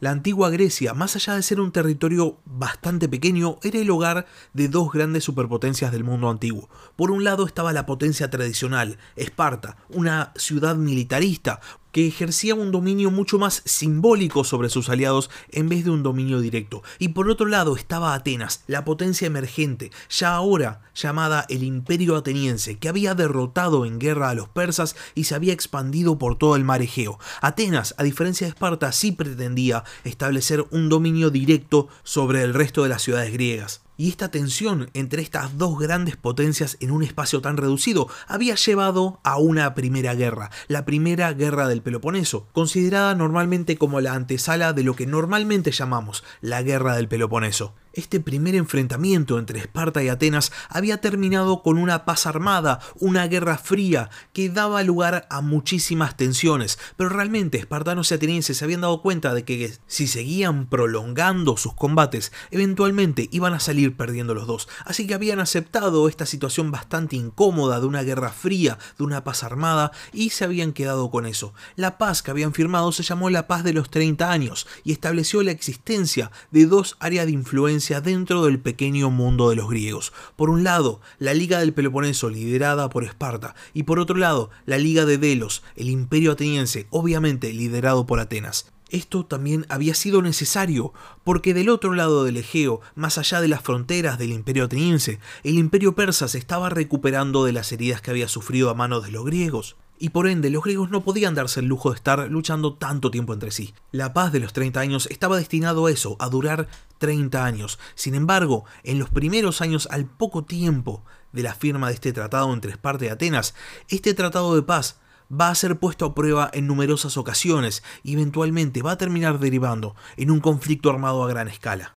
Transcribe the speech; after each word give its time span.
La 0.00 0.12
antigua 0.12 0.48
Grecia, 0.48 0.94
más 0.94 1.16
allá 1.16 1.34
de 1.34 1.42
ser 1.42 1.58
un 1.58 1.72
territorio 1.72 2.38
bastante 2.44 3.08
pequeño, 3.08 3.58
era 3.64 3.80
el 3.80 3.90
hogar 3.90 4.26
de 4.52 4.68
dos 4.68 4.92
grandes 4.92 5.24
superpotencias 5.24 5.90
del 5.90 6.04
mundo 6.04 6.30
antiguo. 6.30 6.68
Por 6.94 7.10
un 7.10 7.24
lado 7.24 7.44
estaba 7.44 7.72
la 7.72 7.84
potencia 7.84 8.30
tradicional, 8.30 8.98
Esparta, 9.16 9.76
una 9.88 10.32
ciudad 10.36 10.76
militarista, 10.76 11.58
que 11.92 12.06
ejercía 12.06 12.54
un 12.54 12.70
dominio 12.70 13.10
mucho 13.10 13.38
más 13.38 13.62
simbólico 13.64 14.44
sobre 14.44 14.68
sus 14.68 14.88
aliados 14.88 15.30
en 15.50 15.68
vez 15.68 15.84
de 15.84 15.90
un 15.90 16.02
dominio 16.02 16.40
directo. 16.40 16.82
Y 16.98 17.08
por 17.08 17.30
otro 17.30 17.46
lado 17.46 17.76
estaba 17.76 18.14
Atenas, 18.14 18.62
la 18.66 18.84
potencia 18.84 19.26
emergente, 19.26 19.90
ya 20.10 20.34
ahora 20.34 20.82
llamada 20.94 21.46
el 21.48 21.62
Imperio 21.62 22.16
Ateniense, 22.16 22.78
que 22.78 22.88
había 22.88 23.14
derrotado 23.14 23.86
en 23.86 23.98
guerra 23.98 24.30
a 24.30 24.34
los 24.34 24.48
persas 24.48 24.96
y 25.14 25.24
se 25.24 25.34
había 25.34 25.52
expandido 25.52 26.18
por 26.18 26.36
todo 26.36 26.56
el 26.56 26.64
mar 26.64 26.82
Egeo. 26.82 27.18
Atenas, 27.40 27.94
a 27.98 28.02
diferencia 28.02 28.46
de 28.46 28.50
Esparta, 28.50 28.92
sí 28.92 29.12
pretendía 29.12 29.84
establecer 30.04 30.66
un 30.70 30.88
dominio 30.88 31.30
directo 31.30 31.88
sobre 32.02 32.42
el 32.42 32.54
resto 32.54 32.82
de 32.82 32.88
las 32.88 33.02
ciudades 33.02 33.32
griegas 33.32 33.87
y 33.98 34.08
esta 34.08 34.30
tensión 34.30 34.88
entre 34.94 35.20
estas 35.20 35.58
dos 35.58 35.78
grandes 35.78 36.16
potencias 36.16 36.78
en 36.80 36.92
un 36.92 37.02
espacio 37.02 37.42
tan 37.42 37.58
reducido 37.58 38.08
había 38.26 38.54
llevado 38.54 39.20
a 39.24 39.36
una 39.36 39.74
primera 39.74 40.14
guerra, 40.14 40.50
la 40.68 40.86
primera 40.86 41.32
guerra 41.34 41.68
del 41.68 41.82
Peloponeso, 41.82 42.46
considerada 42.52 43.14
normalmente 43.14 43.76
como 43.76 44.00
la 44.00 44.14
antesala 44.14 44.72
de 44.72 44.84
lo 44.84 44.96
que 44.96 45.06
normalmente 45.06 45.72
llamamos 45.72 46.24
la 46.40 46.62
guerra 46.62 46.96
del 46.96 47.08
Peloponeso. 47.08 47.74
Este 47.98 48.20
primer 48.20 48.54
enfrentamiento 48.54 49.40
entre 49.40 49.58
Esparta 49.58 50.04
y 50.04 50.08
Atenas 50.08 50.52
había 50.68 51.00
terminado 51.00 51.64
con 51.64 51.78
una 51.78 52.04
paz 52.04 52.26
armada, 52.26 52.78
una 53.00 53.26
guerra 53.26 53.58
fría, 53.58 54.08
que 54.32 54.48
daba 54.48 54.84
lugar 54.84 55.26
a 55.30 55.40
muchísimas 55.40 56.16
tensiones, 56.16 56.78
pero 56.96 57.08
realmente 57.08 57.58
espartanos 57.58 58.12
y 58.12 58.14
atenienses 58.14 58.56
se 58.56 58.64
habían 58.64 58.82
dado 58.82 59.02
cuenta 59.02 59.34
de 59.34 59.44
que 59.44 59.76
si 59.88 60.06
seguían 60.06 60.66
prolongando 60.68 61.56
sus 61.56 61.74
combates, 61.74 62.30
eventualmente 62.52 63.28
iban 63.32 63.52
a 63.52 63.58
salir 63.58 63.96
perdiendo 63.96 64.32
los 64.32 64.46
dos, 64.46 64.68
así 64.84 65.08
que 65.08 65.14
habían 65.14 65.40
aceptado 65.40 66.08
esta 66.08 66.24
situación 66.24 66.70
bastante 66.70 67.16
incómoda 67.16 67.80
de 67.80 67.86
una 67.86 68.04
guerra 68.04 68.30
fría, 68.30 68.78
de 68.96 69.02
una 69.02 69.24
paz 69.24 69.42
armada, 69.42 69.90
y 70.12 70.30
se 70.30 70.44
habían 70.44 70.72
quedado 70.72 71.10
con 71.10 71.26
eso. 71.26 71.52
La 71.74 71.98
paz 71.98 72.22
que 72.22 72.30
habían 72.30 72.54
firmado 72.54 72.92
se 72.92 73.02
llamó 73.02 73.28
la 73.28 73.48
paz 73.48 73.64
de 73.64 73.72
los 73.72 73.90
30 73.90 74.30
años 74.30 74.68
y 74.84 74.92
estableció 74.92 75.42
la 75.42 75.50
existencia 75.50 76.30
de 76.52 76.66
dos 76.66 76.96
áreas 77.00 77.26
de 77.26 77.32
influencia 77.32 77.87
dentro 77.88 78.44
del 78.44 78.60
pequeño 78.60 79.10
mundo 79.10 79.48
de 79.48 79.56
los 79.56 79.68
griegos. 79.68 80.12
Por 80.36 80.50
un 80.50 80.62
lado, 80.62 81.00
la 81.18 81.34
Liga 81.34 81.58
del 81.58 81.72
Peloponeso 81.72 82.28
liderada 82.28 82.88
por 82.90 83.02
Esparta 83.02 83.54
y 83.72 83.84
por 83.84 83.98
otro 83.98 84.16
lado, 84.16 84.50
la 84.66 84.78
Liga 84.78 85.06
de 85.06 85.18
Delos, 85.18 85.62
el 85.74 85.88
imperio 85.88 86.32
ateniense, 86.32 86.86
obviamente 86.90 87.52
liderado 87.52 88.06
por 88.06 88.20
Atenas. 88.20 88.70
Esto 88.90 89.26
también 89.26 89.66
había 89.68 89.94
sido 89.94 90.22
necesario, 90.22 90.92
porque 91.24 91.54
del 91.54 91.68
otro 91.68 91.94
lado 91.94 92.24
del 92.24 92.36
Egeo, 92.36 92.80
más 92.94 93.18
allá 93.18 93.40
de 93.40 93.48
las 93.48 93.62
fronteras 93.62 94.18
del 94.18 94.32
imperio 94.32 94.64
ateniense, 94.64 95.18
el 95.42 95.58
imperio 95.58 95.94
persa 95.94 96.28
se 96.28 96.38
estaba 96.38 96.70
recuperando 96.70 97.44
de 97.44 97.52
las 97.52 97.72
heridas 97.72 98.00
que 98.00 98.10
había 98.10 98.28
sufrido 98.28 98.70
a 98.70 98.74
manos 98.74 99.04
de 99.04 99.10
los 99.10 99.24
griegos 99.24 99.76
y 99.98 100.10
por 100.10 100.28
ende 100.28 100.50
los 100.50 100.62
griegos 100.62 100.90
no 100.90 101.02
podían 101.02 101.34
darse 101.34 101.60
el 101.60 101.66
lujo 101.66 101.90
de 101.90 101.96
estar 101.96 102.30
luchando 102.30 102.74
tanto 102.74 103.10
tiempo 103.10 103.32
entre 103.32 103.50
sí. 103.50 103.74
La 103.92 104.12
paz 104.12 104.32
de 104.32 104.40
los 104.40 104.52
30 104.52 104.80
años 104.80 105.08
estaba 105.10 105.36
destinado 105.36 105.86
a 105.86 105.90
eso, 105.90 106.16
a 106.18 106.28
durar 106.28 106.68
30 106.98 107.44
años. 107.44 107.78
Sin 107.94 108.14
embargo, 108.14 108.64
en 108.84 108.98
los 108.98 109.10
primeros 109.10 109.60
años, 109.60 109.88
al 109.90 110.06
poco 110.06 110.44
tiempo 110.44 111.02
de 111.32 111.42
la 111.42 111.54
firma 111.54 111.88
de 111.88 111.94
este 111.94 112.12
tratado 112.12 112.52
entre 112.52 112.70
Esparta 112.70 113.04
y 113.04 113.08
Atenas, 113.08 113.54
este 113.88 114.14
tratado 114.14 114.54
de 114.54 114.62
paz 114.62 114.98
va 115.30 115.50
a 115.50 115.54
ser 115.54 115.78
puesto 115.78 116.06
a 116.06 116.14
prueba 116.14 116.50
en 116.52 116.66
numerosas 116.66 117.16
ocasiones 117.16 117.82
y 118.02 118.14
eventualmente 118.14 118.82
va 118.82 118.92
a 118.92 118.98
terminar 118.98 119.38
derivando 119.38 119.94
en 120.16 120.30
un 120.30 120.40
conflicto 120.40 120.90
armado 120.90 121.22
a 121.22 121.28
gran 121.28 121.48
escala. 121.48 121.94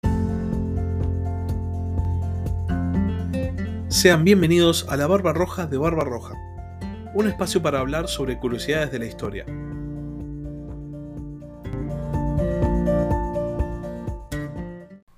Sean 3.88 4.24
bienvenidos 4.24 4.86
a 4.90 4.98
la 4.98 5.08
Barba 5.08 5.34
Roja 5.34 5.68
de 5.68 5.78
Barba 5.78 6.04
Roja 6.06 6.51
un 7.14 7.28
espacio 7.28 7.62
para 7.62 7.80
hablar 7.80 8.08
sobre 8.08 8.38
curiosidades 8.38 8.92
de 8.92 9.00
la 9.00 9.06
historia. 9.06 9.46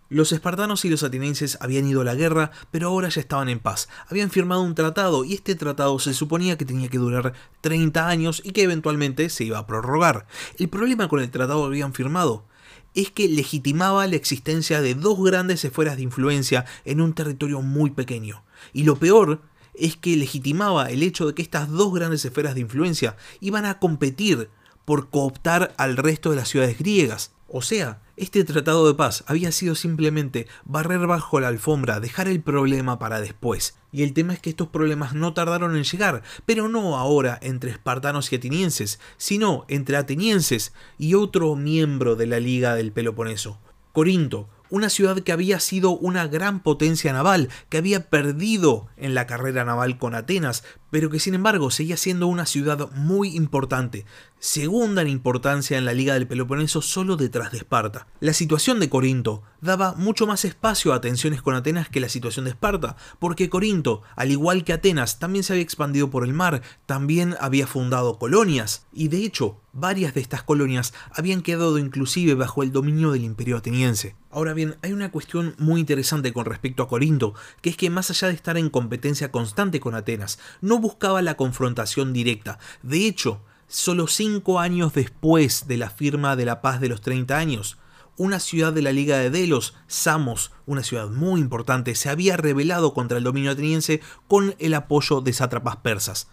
Los 0.09 0.31
espartanos 0.31 0.85
y 0.85 0.89
los 0.89 1.01
atenienses 1.01 1.57
habían 1.59 1.87
ido 1.87 2.01
a 2.01 2.03
la 2.03 2.13
guerra, 2.13 2.51
pero 2.69 2.87
ahora 2.87 3.09
ya 3.09 3.19
estaban 3.19 3.49
en 3.49 3.59
paz. 3.59 3.89
Habían 4.09 4.29
firmado 4.29 4.61
un 4.61 4.75
tratado 4.75 5.25
y 5.25 5.33
este 5.33 5.55
tratado 5.55 5.97
se 5.97 6.13
suponía 6.13 6.55
que 6.55 6.65
tenía 6.65 6.87
que 6.87 6.99
durar 6.99 7.33
30 7.61 8.07
años 8.07 8.41
y 8.45 8.51
que 8.51 8.61
eventualmente 8.61 9.27
se 9.29 9.43
iba 9.43 9.57
a 9.57 9.65
prorrogar. 9.65 10.27
El 10.59 10.69
problema 10.69 11.07
con 11.07 11.19
el 11.19 11.31
tratado 11.31 11.61
que 11.61 11.67
habían 11.67 11.95
firmado 11.95 12.45
es 12.93 13.09
que 13.09 13.27
legitimaba 13.27 14.05
la 14.05 14.15
existencia 14.15 14.81
de 14.81 14.93
dos 14.93 15.19
grandes 15.23 15.65
esferas 15.65 15.97
de 15.97 16.03
influencia 16.03 16.65
en 16.85 17.01
un 17.01 17.13
territorio 17.13 17.61
muy 17.63 17.89
pequeño. 17.89 18.43
Y 18.71 18.83
lo 18.83 18.97
peor 18.97 19.41
es 19.73 19.97
que 19.97 20.15
legitimaba 20.15 20.89
el 20.89 21.03
hecho 21.03 21.27
de 21.27 21.33
que 21.33 21.41
estas 21.41 21.69
dos 21.69 21.93
grandes 21.93 22.25
esferas 22.25 22.55
de 22.55 22.61
influencia 22.61 23.15
iban 23.41 23.65
a 23.65 23.79
competir 23.79 24.49
por 24.85 25.09
cooptar 25.09 25.73
al 25.77 25.97
resto 25.97 26.29
de 26.29 26.35
las 26.35 26.49
ciudades 26.49 26.77
griegas. 26.77 27.31
O 27.47 27.61
sea, 27.61 28.01
este 28.17 28.43
tratado 28.43 28.87
de 28.87 28.95
paz 28.95 29.23
había 29.27 29.51
sido 29.51 29.75
simplemente 29.75 30.47
barrer 30.65 31.05
bajo 31.07 31.39
la 31.39 31.47
alfombra, 31.47 31.99
dejar 31.99 32.27
el 32.27 32.41
problema 32.41 32.99
para 32.99 33.21
después. 33.21 33.75
Y 33.91 34.03
el 34.03 34.13
tema 34.13 34.33
es 34.33 34.39
que 34.39 34.49
estos 34.49 34.69
problemas 34.69 35.13
no 35.13 35.33
tardaron 35.33 35.75
en 35.75 35.83
llegar, 35.83 36.23
pero 36.45 36.67
no 36.67 36.97
ahora 36.97 37.39
entre 37.41 37.71
espartanos 37.71 38.31
y 38.31 38.37
atenienses, 38.37 38.99
sino 39.17 39.65
entre 39.67 39.97
atenienses 39.97 40.73
y 40.97 41.13
otro 41.13 41.55
miembro 41.55 42.15
de 42.15 42.27
la 42.27 42.39
Liga 42.39 42.75
del 42.75 42.91
Peloponeso, 42.91 43.59
Corinto, 43.91 44.49
una 44.73 44.89
ciudad 44.89 45.19
que 45.19 45.31
había 45.31 45.59
sido 45.59 45.91
una 45.91 46.25
gran 46.25 46.59
potencia 46.59 47.13
naval, 47.13 47.49
que 47.69 47.77
había 47.77 48.09
perdido 48.09 48.87
en 48.97 49.13
la 49.13 49.27
carrera 49.27 49.63
naval 49.63 49.99
con 49.99 50.15
Atenas, 50.15 50.63
pero 50.93 51.09
que 51.09 51.19
sin 51.19 51.33
embargo 51.33 51.71
seguía 51.71 51.97
siendo 51.97 52.27
una 52.27 52.45
ciudad 52.45 52.91
muy 52.91 53.35
importante, 53.35 54.05
segunda 54.37 55.01
en 55.01 55.07
importancia 55.07 55.75
en 55.75 55.85
la 55.85 55.93
Liga 55.93 56.13
del 56.13 56.27
Peloponeso 56.27 56.83
solo 56.83 57.17
detrás 57.17 57.51
de 57.51 57.57
Esparta. 57.57 58.05
La 58.19 58.31
situación 58.31 58.79
de 58.79 58.89
Corinto 58.89 59.41
daba 59.59 59.95
mucho 59.95 60.27
más 60.27 60.45
espacio 60.45 60.93
a 60.93 61.01
tensiones 61.01 61.41
con 61.41 61.55
Atenas 61.55 61.89
que 61.89 61.99
la 61.99 62.09
situación 62.09 62.45
de 62.45 62.51
Esparta, 62.51 62.95
porque 63.17 63.49
Corinto, 63.49 64.03
al 64.15 64.29
igual 64.29 64.63
que 64.63 64.73
Atenas, 64.73 65.17
también 65.17 65.43
se 65.43 65.53
había 65.53 65.63
expandido 65.63 66.11
por 66.11 66.25
el 66.25 66.33
mar, 66.33 66.61
también 66.85 67.37
había 67.39 67.65
fundado 67.65 68.19
colonias, 68.19 68.85
y 68.93 69.07
de 69.07 69.25
hecho, 69.25 69.61
varias 69.73 70.13
de 70.13 70.21
estas 70.21 70.43
colonias 70.43 70.93
habían 71.11 71.41
quedado 71.41 71.79
inclusive 71.79 72.35
bajo 72.35 72.61
el 72.61 72.71
dominio 72.71 73.11
del 73.11 73.23
imperio 73.23 73.57
ateniense. 73.57 74.15
Ahora 74.29 74.53
bien, 74.53 74.75
hay 74.81 74.93
una 74.93 75.11
cuestión 75.11 75.55
muy 75.57 75.79
interesante 75.79 76.33
con 76.33 76.45
respecto 76.45 76.83
a 76.83 76.87
Corinto, 76.87 77.33
que 77.61 77.69
es 77.69 77.77
que 77.77 77.89
más 77.89 78.09
allá 78.09 78.27
de 78.27 78.33
estar 78.33 78.57
en 78.57 78.69
competencia 78.69 79.31
constante 79.31 79.79
con 79.79 79.95
Atenas, 79.95 80.39
no 80.61 80.79
buscaba 80.83 81.23
la 81.23 81.35
confrontación 81.35 82.13
directa. 82.13 82.59
De 82.83 83.07
hecho, 83.07 83.41
solo 83.67 84.05
cinco 84.05 84.59
años 84.59 84.93
después 84.93 85.67
de 85.67 85.77
la 85.77 85.89
firma 85.89 86.35
de 86.35 86.45
la 86.45 86.61
paz 86.61 86.79
de 86.79 86.89
los 86.89 87.01
30 87.01 87.35
años, 87.35 87.79
una 88.17 88.39
ciudad 88.39 88.71
de 88.73 88.83
la 88.83 88.91
Liga 88.91 89.17
de 89.17 89.31
Delos, 89.31 89.73
Samos, 89.87 90.51
una 90.67 90.83
ciudad 90.83 91.09
muy 91.09 91.41
importante, 91.41 91.95
se 91.95 92.09
había 92.09 92.37
rebelado 92.37 92.93
contra 92.93 93.17
el 93.17 93.23
dominio 93.23 93.51
ateniense 93.51 94.01
con 94.27 94.55
el 94.59 94.75
apoyo 94.75 95.21
de 95.21 95.33
sátrapas 95.33 95.77
persas. 95.77 96.27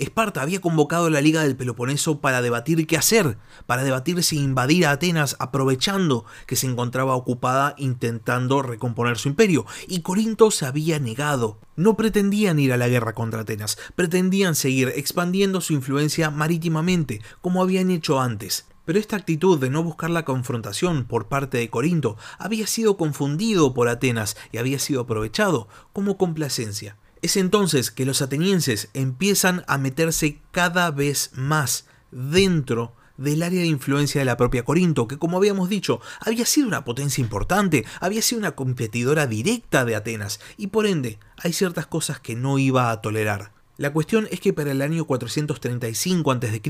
Esparta 0.00 0.40
había 0.40 0.62
convocado 0.62 1.06
a 1.06 1.10
la 1.10 1.20
Liga 1.20 1.42
del 1.42 1.56
Peloponeso 1.56 2.20
para 2.22 2.40
debatir 2.40 2.86
qué 2.86 2.96
hacer, 2.96 3.36
para 3.66 3.84
debatir 3.84 4.22
si 4.22 4.38
invadir 4.38 4.86
a 4.86 4.92
Atenas 4.92 5.36
aprovechando 5.38 6.24
que 6.46 6.56
se 6.56 6.66
encontraba 6.66 7.14
ocupada 7.14 7.74
intentando 7.76 8.62
recomponer 8.62 9.18
su 9.18 9.28
imperio, 9.28 9.66
y 9.86 10.00
Corinto 10.00 10.50
se 10.50 10.64
había 10.64 10.98
negado. 10.98 11.58
No 11.76 11.98
pretendían 11.98 12.58
ir 12.58 12.72
a 12.72 12.78
la 12.78 12.88
guerra 12.88 13.12
contra 13.12 13.42
Atenas, 13.42 13.76
pretendían 13.94 14.54
seguir 14.54 14.88
expandiendo 14.96 15.60
su 15.60 15.74
influencia 15.74 16.30
marítimamente, 16.30 17.20
como 17.42 17.62
habían 17.62 17.90
hecho 17.90 18.20
antes. 18.20 18.64
Pero 18.86 18.98
esta 18.98 19.16
actitud 19.16 19.58
de 19.58 19.68
no 19.68 19.82
buscar 19.82 20.08
la 20.08 20.24
confrontación 20.24 21.04
por 21.04 21.28
parte 21.28 21.58
de 21.58 21.68
Corinto 21.68 22.16
había 22.38 22.66
sido 22.66 22.96
confundido 22.96 23.74
por 23.74 23.88
Atenas 23.88 24.38
y 24.50 24.56
había 24.56 24.78
sido 24.78 25.02
aprovechado 25.02 25.68
como 25.92 26.16
complacencia. 26.16 26.96
Es 27.22 27.36
entonces 27.36 27.90
que 27.90 28.06
los 28.06 28.22
atenienses 28.22 28.88
empiezan 28.94 29.62
a 29.66 29.76
meterse 29.76 30.40
cada 30.52 30.90
vez 30.90 31.30
más 31.34 31.86
dentro 32.10 32.94
del 33.18 33.42
área 33.42 33.60
de 33.60 33.66
influencia 33.66 34.20
de 34.20 34.24
la 34.24 34.38
propia 34.38 34.64
Corinto, 34.64 35.06
que 35.06 35.18
como 35.18 35.36
habíamos 35.36 35.68
dicho, 35.68 36.00
había 36.20 36.46
sido 36.46 36.66
una 36.66 36.84
potencia 36.84 37.20
importante, 37.20 37.84
había 38.00 38.22
sido 38.22 38.38
una 38.38 38.52
competidora 38.52 39.26
directa 39.26 39.84
de 39.84 39.96
Atenas, 39.96 40.40
y 40.56 40.68
por 40.68 40.86
ende 40.86 41.18
hay 41.36 41.52
ciertas 41.52 41.86
cosas 41.86 42.20
que 42.20 42.36
no 42.36 42.58
iba 42.58 42.90
a 42.90 43.02
tolerar. 43.02 43.52
La 43.76 43.92
cuestión 43.92 44.26
es 44.30 44.40
que 44.40 44.54
para 44.54 44.72
el 44.72 44.80
año 44.80 45.04
435 45.04 46.32
a.C., 46.32 46.62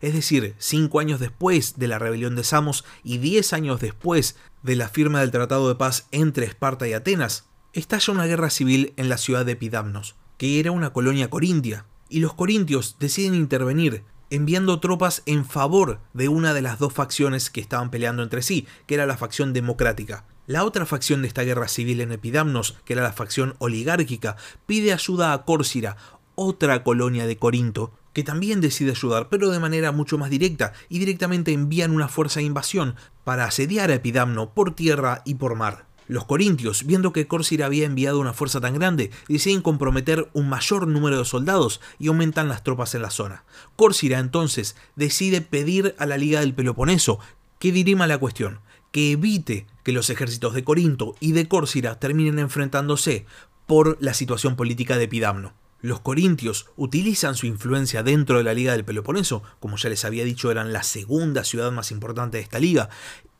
es 0.00 0.14
decir, 0.14 0.54
5 0.58 1.00
años 1.00 1.20
después 1.20 1.78
de 1.78 1.88
la 1.88 1.98
rebelión 1.98 2.36
de 2.36 2.44
Samos 2.44 2.86
y 3.04 3.18
10 3.18 3.52
años 3.52 3.80
después 3.80 4.36
de 4.62 4.76
la 4.76 4.88
firma 4.88 5.20
del 5.20 5.30
Tratado 5.30 5.68
de 5.68 5.74
Paz 5.74 6.06
entre 6.10 6.46
Esparta 6.46 6.88
y 6.88 6.94
Atenas, 6.94 7.49
estalla 7.72 8.12
una 8.12 8.26
guerra 8.26 8.50
civil 8.50 8.92
en 8.96 9.08
la 9.08 9.18
ciudad 9.18 9.46
de 9.46 9.52
Epidamnos, 9.52 10.16
que 10.38 10.58
era 10.58 10.72
una 10.72 10.92
colonia 10.92 11.30
corintia, 11.30 11.86
y 12.08 12.20
los 12.20 12.34
corintios 12.34 12.96
deciden 12.98 13.34
intervenir 13.34 14.04
enviando 14.30 14.78
tropas 14.78 15.22
en 15.26 15.44
favor 15.44 16.00
de 16.14 16.28
una 16.28 16.54
de 16.54 16.62
las 16.62 16.78
dos 16.78 16.92
facciones 16.92 17.50
que 17.50 17.60
estaban 17.60 17.90
peleando 17.90 18.22
entre 18.22 18.42
sí, 18.42 18.66
que 18.86 18.94
era 18.94 19.06
la 19.06 19.16
facción 19.16 19.52
democrática. 19.52 20.24
La 20.46 20.64
otra 20.64 20.86
facción 20.86 21.22
de 21.22 21.28
esta 21.28 21.42
guerra 21.42 21.68
civil 21.68 22.00
en 22.00 22.12
Epidamnos, 22.12 22.76
que 22.84 22.92
era 22.92 23.02
la 23.02 23.12
facción 23.12 23.54
oligárquica, 23.58 24.36
pide 24.66 24.92
ayuda 24.92 25.32
a 25.32 25.44
Córcira, 25.44 25.96
otra 26.36 26.82
colonia 26.84 27.26
de 27.26 27.36
Corinto, 27.36 27.92
que 28.12 28.24
también 28.24 28.60
decide 28.60 28.92
ayudar, 28.92 29.28
pero 29.28 29.50
de 29.50 29.60
manera 29.60 29.92
mucho 29.92 30.16
más 30.16 30.30
directa, 30.30 30.72
y 30.88 30.98
directamente 30.98 31.52
envían 31.52 31.92
una 31.92 32.08
fuerza 32.08 32.40
de 32.40 32.46
invasión 32.46 32.96
para 33.24 33.44
asediar 33.44 33.90
a 33.90 33.94
Epidamno 33.94 34.54
por 34.54 34.74
tierra 34.74 35.22
y 35.24 35.34
por 35.34 35.54
mar. 35.54 35.86
Los 36.10 36.24
corintios, 36.24 36.86
viendo 36.86 37.12
que 37.12 37.28
Córcira 37.28 37.66
había 37.66 37.86
enviado 37.86 38.18
una 38.18 38.32
fuerza 38.32 38.60
tan 38.60 38.74
grande, 38.74 39.12
deciden 39.28 39.62
comprometer 39.62 40.28
un 40.32 40.48
mayor 40.48 40.88
número 40.88 41.16
de 41.16 41.24
soldados 41.24 41.80
y 42.00 42.08
aumentan 42.08 42.48
las 42.48 42.64
tropas 42.64 42.96
en 42.96 43.02
la 43.02 43.10
zona. 43.10 43.44
Córcira 43.76 44.18
entonces 44.18 44.74
decide 44.96 45.40
pedir 45.40 45.94
a 45.98 46.06
la 46.06 46.18
Liga 46.18 46.40
del 46.40 46.52
Peloponeso 46.52 47.20
que 47.60 47.70
dirima 47.70 48.08
la 48.08 48.18
cuestión, 48.18 48.58
que 48.90 49.12
evite 49.12 49.68
que 49.84 49.92
los 49.92 50.10
ejércitos 50.10 50.52
de 50.52 50.64
Corinto 50.64 51.14
y 51.20 51.30
de 51.30 51.46
Córcira 51.46 52.00
terminen 52.00 52.40
enfrentándose 52.40 53.24
por 53.68 53.96
la 54.00 54.12
situación 54.12 54.56
política 54.56 54.96
de 54.96 55.04
Epidamno. 55.04 55.54
Los 55.80 56.00
corintios 56.00 56.66
utilizan 56.76 57.36
su 57.36 57.46
influencia 57.46 58.02
dentro 58.02 58.38
de 58.38 58.42
la 58.42 58.52
Liga 58.52 58.72
del 58.72 58.84
Peloponeso, 58.84 59.44
como 59.60 59.76
ya 59.76 59.88
les 59.88 60.04
había 60.04 60.24
dicho 60.24 60.50
eran 60.50 60.72
la 60.72 60.82
segunda 60.82 61.44
ciudad 61.44 61.70
más 61.70 61.92
importante 61.92 62.38
de 62.38 62.42
esta 62.42 62.58
liga, 62.58 62.90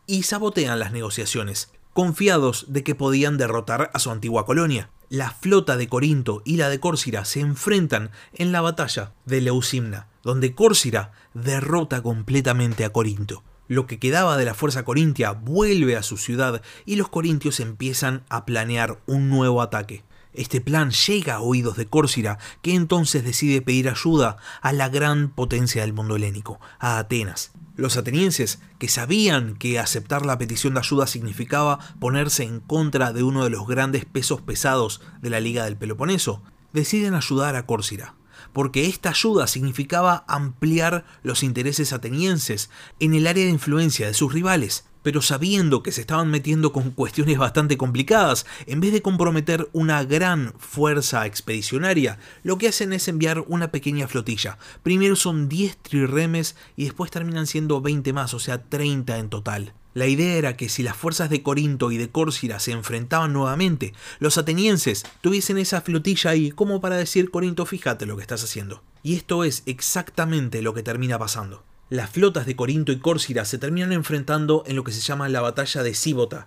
y 0.07 0.23
sabotean 0.23 0.79
las 0.79 0.93
negociaciones, 0.93 1.73
confiados 2.01 2.65
de 2.69 2.83
que 2.83 2.95
podían 2.95 3.37
derrotar 3.37 3.91
a 3.93 3.99
su 3.99 4.11
antigua 4.11 4.47
colonia. 4.47 4.89
La 5.11 5.33
flota 5.33 5.77
de 5.77 5.87
Corinto 5.87 6.41
y 6.47 6.57
la 6.57 6.71
de 6.71 6.81
Córcira 6.81 7.27
se 7.27 7.41
enfrentan 7.41 8.11
en 8.33 8.53
la 8.53 8.63
batalla 8.63 9.13
de 9.27 9.43
Leucimna, 9.43 10.09
donde 10.23 10.55
Córcira 10.55 11.13
derrota 11.35 12.03
completamente 12.03 12.87
a 12.87 12.91
Corinto. 12.91 13.45
Lo 13.69 13.87
que 13.87 13.99
quedaba 13.99 14.39
de 14.39 14.47
la 14.47 14.55
fuerza 14.55 14.83
corintia 14.83 15.33
vuelve 15.33 15.95
a 15.99 16.03
su 16.03 16.17
ciudad 16.17 16.63
y 16.87 16.97
los 16.97 17.11
corintios 17.11 17.61
empiezan 17.61 18.25
a 18.31 18.47
planear 18.47 18.99
un 19.05 19.29
nuevo 19.29 19.61
ataque. 19.61 20.03
Este 20.33 20.61
plan 20.61 20.91
llega 20.91 21.37
a 21.37 21.41
oídos 21.41 21.77
de 21.77 21.87
Córcira, 21.87 22.39
que 22.63 22.75
entonces 22.75 23.25
decide 23.25 23.63
pedir 23.63 23.89
ayuda 23.89 24.37
a 24.63 24.73
la 24.73 24.89
gran 24.89 25.31
potencia 25.31 25.83
del 25.83 25.93
mundo 25.93 26.17
helénico, 26.17 26.61
a 26.79 26.99
Atenas. 26.99 27.53
Los 27.77 27.97
atenienses, 27.97 28.61
que 28.79 28.89
sabían 28.89 29.57
que 29.57 29.79
aceptar 29.79 30.27
la 30.27 30.39
petición 30.39 30.75
de 30.75 30.81
ayuda 30.81 31.07
significaba 31.07 31.79
ponerse 31.99 32.45
en 32.45 32.61
contra 32.61 33.13
de 33.13 33.23
uno 33.23 33.43
de 33.43 33.51
los 33.51 33.67
grandes 33.67 34.05
pesos 34.05 34.41
pesados 34.41 35.01
de 35.21 35.31
la 35.31 35.41
Liga 35.41 35.65
del 35.65 35.77
Peloponeso, 35.77 36.43
deciden 36.73 37.15
ayudar 37.15 37.57
a 37.57 37.67
Córcira, 37.67 38.15
porque 38.53 38.87
esta 38.87 39.11
ayuda 39.11 39.47
significaba 39.47 40.25
ampliar 40.29 41.05
los 41.23 41.43
intereses 41.43 41.93
atenienses 41.93 42.71
en 43.01 43.15
el 43.15 43.27
área 43.27 43.45
de 43.45 43.51
influencia 43.51 44.07
de 44.07 44.15
sus 44.15 44.33
rivales, 44.33 44.85
pero 45.03 45.23
sabiendo 45.23 45.83
que 45.83 45.93
se 45.93 46.03
estaban 46.03 46.31
metiendo 46.31 46.73
con 46.73 46.91
cuestiones 46.91 47.39
bastante 47.39 47.77
complicadas, 47.77 48.47
en 48.67 48.81
vez 48.81 48.93
de 48.93 49.03
comprometer 49.03 49.69
una 49.73 50.05
gran 50.05 50.55
fuerza 50.59 51.27
expedicionaria, 51.27 52.19
lo 52.43 52.59
que 52.59 52.69
hacen 52.69 52.93
es 52.93 53.09
enviar 53.09 53.45
una 53.49 53.71
pequeña 53.71 54.09
flotilla. 54.09 54.59
Primero 54.83 55.17
son 55.17 55.49
10 55.49 55.77
trirremes 55.79 56.57
y 56.77 56.85
después 56.85 57.11
terminan 57.11 57.47
siendo 57.47 57.81
20 57.81 58.13
más, 58.13 58.35
o 58.35 58.39
sea 58.39 58.63
30 58.63 59.19
en 59.19 59.29
total. 59.29 59.75
La 59.93 60.07
idea 60.07 60.37
era 60.37 60.57
que 60.57 60.69
si 60.69 60.85
las 60.85 60.97
fuerzas 60.97 61.31
de 61.31 61.43
Corinto 61.43 61.91
y 61.91 61.97
de 61.97 62.11
Córcira 62.11 62.61
se 62.61 62.71
enfrentaban 62.71 63.33
nuevamente, 63.33 63.93
los 64.21 64.39
atenienses 64.39 65.05
tuviesen 65.21 65.59
esa 65.59 65.81
flotilla 65.81 66.31
ahí 66.31 66.53
como 66.53 66.81
para 66.81 66.97
decir 66.97 67.31
Corinto 67.33 67.67
fíjate 67.67 68.07
lo 68.07 68.17
que 68.17 68.23
estás 68.23 68.45
haciendo. 68.45 68.85
Y 69.03 69.17
esto 69.17 69.43
es 69.43 69.65
exactamente 69.67 70.63
lo 70.63 70.75
que 70.75 70.85
termina 70.85 71.19
pasando 71.19 71.65
las 71.91 72.09
flotas 72.09 72.47
de 72.47 72.55
Corinto 72.55 72.93
y 72.93 73.01
Córcira 73.01 73.45
se 73.45 73.59
terminan 73.59 73.93
enfrentando 73.93 74.63
en 74.67 74.77
lo 74.77 74.85
que 74.85 74.93
se 74.93 75.01
llama 75.01 75.29
la 75.29 75.41
batalla 75.41 75.83
de 75.83 75.95
Síbota. 75.95 76.47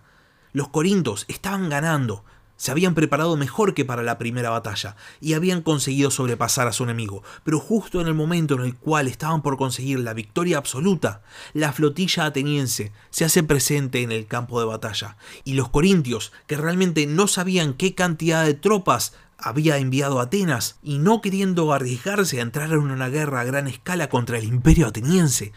Los 0.53 0.69
corintos 0.69 1.25
estaban 1.27 1.67
ganando, 1.67 2.23
se 2.55 2.71
habían 2.71 2.95
preparado 2.95 3.35
mejor 3.35 3.73
que 3.73 3.83
para 3.83 4.03
la 4.03 4.17
primera 4.17 4.49
batalla 4.49 4.95
y 5.19 5.33
habían 5.33 5.61
conseguido 5.61 6.11
sobrepasar 6.11 6.67
a 6.69 6.71
su 6.71 6.85
enemigo, 6.85 7.23
pero 7.43 7.59
justo 7.59 7.99
en 7.99 8.07
el 8.07 8.13
momento 8.13 8.53
en 8.53 8.61
el 8.61 8.77
cual 8.77 9.09
estaban 9.09 9.41
por 9.41 9.57
conseguir 9.57 9.99
la 9.99 10.13
victoria 10.13 10.59
absoluta, 10.59 11.23
la 11.53 11.73
flotilla 11.73 12.25
ateniense 12.25 12.93
se 13.09 13.25
hace 13.25 13.43
presente 13.43 14.01
en 14.01 14.13
el 14.13 14.27
campo 14.27 14.61
de 14.61 14.65
batalla 14.65 15.17
y 15.43 15.55
los 15.55 15.67
corintios, 15.67 16.31
que 16.47 16.55
realmente 16.55 17.05
no 17.05 17.27
sabían 17.27 17.73
qué 17.73 17.95
cantidad 17.95 18.45
de 18.45 18.53
tropas 18.53 19.13
había 19.43 19.77
enviado 19.77 20.19
a 20.19 20.23
Atenas 20.23 20.77
y 20.81 20.99
no 20.99 21.21
queriendo 21.21 21.73
arriesgarse 21.73 22.39
a 22.39 22.43
entrar 22.43 22.71
en 22.71 22.79
una 22.79 23.09
guerra 23.09 23.41
a 23.41 23.43
gran 23.43 23.67
escala 23.67 24.07
contra 24.07 24.37
el 24.37 24.45
imperio 24.45 24.87
ateniense, 24.87 25.51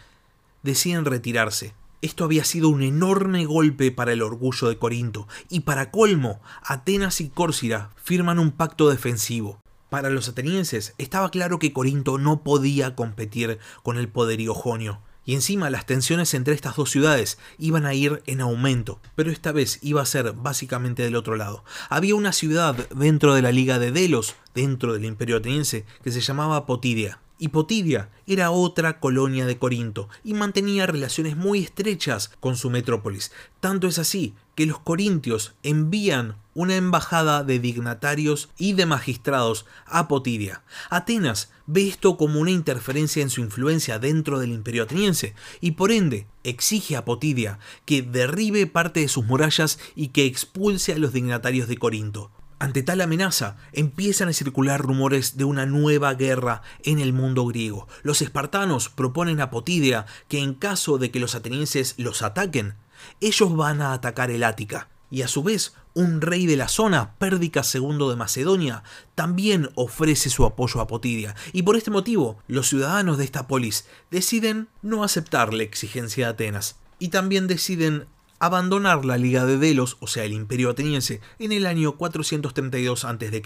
deciden 0.61 1.05
retirarse. 1.05 1.73
Esto 2.01 2.25
había 2.25 2.43
sido 2.43 2.69
un 2.69 2.83
enorme 2.83 3.45
golpe 3.45 3.91
para 3.91 4.11
el 4.11 4.21
orgullo 4.21 4.67
de 4.67 4.77
Corinto, 4.77 5.27
y 5.49 5.61
para 5.61 5.89
colmo, 5.89 6.41
Atenas 6.63 7.21
y 7.21 7.29
Córcira 7.29 7.89
firman 7.95 8.39
un 8.39 8.51
pacto 8.51 8.89
defensivo. 8.89 9.61
Para 9.89 10.09
los 10.09 10.27
atenienses 10.27 10.93
estaba 10.97 11.31
claro 11.31 11.57
que 11.57 11.71
Corinto 11.71 12.17
no 12.17 12.43
podía 12.43 12.93
competir 12.93 13.57
con 13.83 13.97
el 13.97 14.09
poderío 14.09 14.53
jonio, 14.53 14.99
y 15.27 15.35
encima 15.35 15.69
las 15.69 15.85
tensiones 15.85 16.33
entre 16.33 16.55
estas 16.55 16.77
dos 16.77 16.89
ciudades 16.89 17.37
iban 17.59 17.85
a 17.85 17.93
ir 17.93 18.23
en 18.25 18.39
aumento, 18.39 19.01
pero 19.13 19.29
esta 19.29 19.51
vez 19.51 19.77
iba 19.81 20.01
a 20.01 20.05
ser 20.05 20.31
básicamente 20.31 21.03
del 21.03 21.17
otro 21.17 21.35
lado. 21.35 21.65
Había 21.89 22.15
una 22.15 22.31
ciudad 22.31 22.75
dentro 22.95 23.35
de 23.35 23.41
la 23.41 23.51
Liga 23.51 23.77
de 23.77 23.91
Delos, 23.91 24.35
dentro 24.55 24.93
del 24.93 25.03
Imperio 25.03 25.37
ateniense, 25.37 25.85
que 26.01 26.13
se 26.13 26.21
llamaba 26.21 26.65
Potidia. 26.65 27.19
Y 27.39 27.49
Potidia 27.49 28.09
era 28.25 28.51
otra 28.51 28.99
colonia 28.99 29.45
de 29.45 29.57
Corinto 29.57 30.09
y 30.23 30.33
mantenía 30.33 30.87
relaciones 30.87 31.37
muy 31.37 31.59
estrechas 31.59 32.31
con 32.39 32.55
su 32.55 32.69
metrópolis. 32.69 33.31
Tanto 33.59 33.87
es 33.87 33.99
así 33.99 34.33
que 34.55 34.65
los 34.65 34.79
corintios 34.79 35.53
envían 35.61 36.35
una 36.55 36.75
embajada 36.75 37.43
de 37.43 37.59
dignatarios 37.59 38.49
y 38.57 38.73
de 38.73 38.87
magistrados 38.87 39.67
a 39.85 40.07
Potidia. 40.07 40.63
Atenas 40.89 41.51
ve 41.67 41.87
esto 41.87 42.17
como 42.17 42.39
una 42.39 42.49
interferencia 42.49 43.21
en 43.21 43.29
su 43.29 43.41
influencia 43.41 43.99
dentro 43.99 44.39
del 44.39 44.51
imperio 44.51 44.83
ateniense 44.83 45.35
y 45.61 45.71
por 45.71 45.91
ende 45.91 46.25
exige 46.43 46.95
a 46.95 47.05
Potidia 47.05 47.59
que 47.85 48.01
derribe 48.01 48.65
parte 48.65 49.01
de 49.01 49.07
sus 49.09 49.25
murallas 49.25 49.77
y 49.95 50.07
que 50.07 50.25
expulse 50.25 50.93
a 50.93 50.97
los 50.97 51.13
dignatarios 51.13 51.67
de 51.67 51.77
Corinto. 51.77 52.31
Ante 52.59 52.81
tal 52.81 53.01
amenaza, 53.01 53.55
empiezan 53.71 54.29
a 54.29 54.33
circular 54.33 54.81
rumores 54.81 55.37
de 55.37 55.43
una 55.43 55.67
nueva 55.67 56.15
guerra 56.15 56.63
en 56.83 56.99
el 56.99 57.13
mundo 57.13 57.45
griego. 57.45 57.87
Los 58.01 58.23
espartanos 58.23 58.89
proponen 58.89 59.41
a 59.41 59.51
Potidia 59.51 60.07
que 60.27 60.39
en 60.39 60.55
caso 60.55 60.97
de 60.97 61.11
que 61.11 61.19
los 61.19 61.35
atenienses 61.35 61.93
los 61.97 62.23
ataquen, 62.23 62.73
ellos 63.21 63.55
van 63.55 63.81
a 63.81 63.93
atacar 63.93 64.31
el 64.31 64.43
Ática. 64.43 64.89
Y 65.11 65.21
a 65.21 65.27
su 65.27 65.43
vez, 65.43 65.73
un 65.93 66.19
rey 66.19 66.47
de 66.47 66.57
la 66.57 66.67
zona, 66.67 67.13
Pérdicas 67.19 67.73
II 67.73 68.09
de 68.09 68.15
Macedonia, 68.15 68.83
también 69.13 69.69
ofrece 69.75 70.29
su 70.31 70.43
apoyo 70.43 70.81
a 70.81 70.87
Potidia. 70.87 71.35
Y 71.53 71.61
por 71.61 71.77
este 71.77 71.91
motivo, 71.91 72.39
los 72.47 72.67
ciudadanos 72.69 73.19
de 73.19 73.23
esta 73.23 73.47
polis 73.47 73.85
deciden 74.09 74.67
no 74.81 75.03
aceptar 75.03 75.53
la 75.53 75.63
exigencia 75.63 76.25
de 76.25 76.31
Atenas. 76.31 76.77
Y 76.99 77.09
también 77.09 77.45
deciden 77.47 78.07
abandonar 78.39 79.05
la 79.05 79.17
Liga 79.17 79.45
de 79.45 79.57
Delos, 79.57 79.97
o 79.99 80.07
sea 80.07 80.23
el 80.23 80.33
Imperio 80.33 80.69
ateniense, 80.69 81.21
en 81.39 81.51
el 81.51 81.65
año 81.65 81.97
432 81.97 83.05
a.C. 83.05 83.41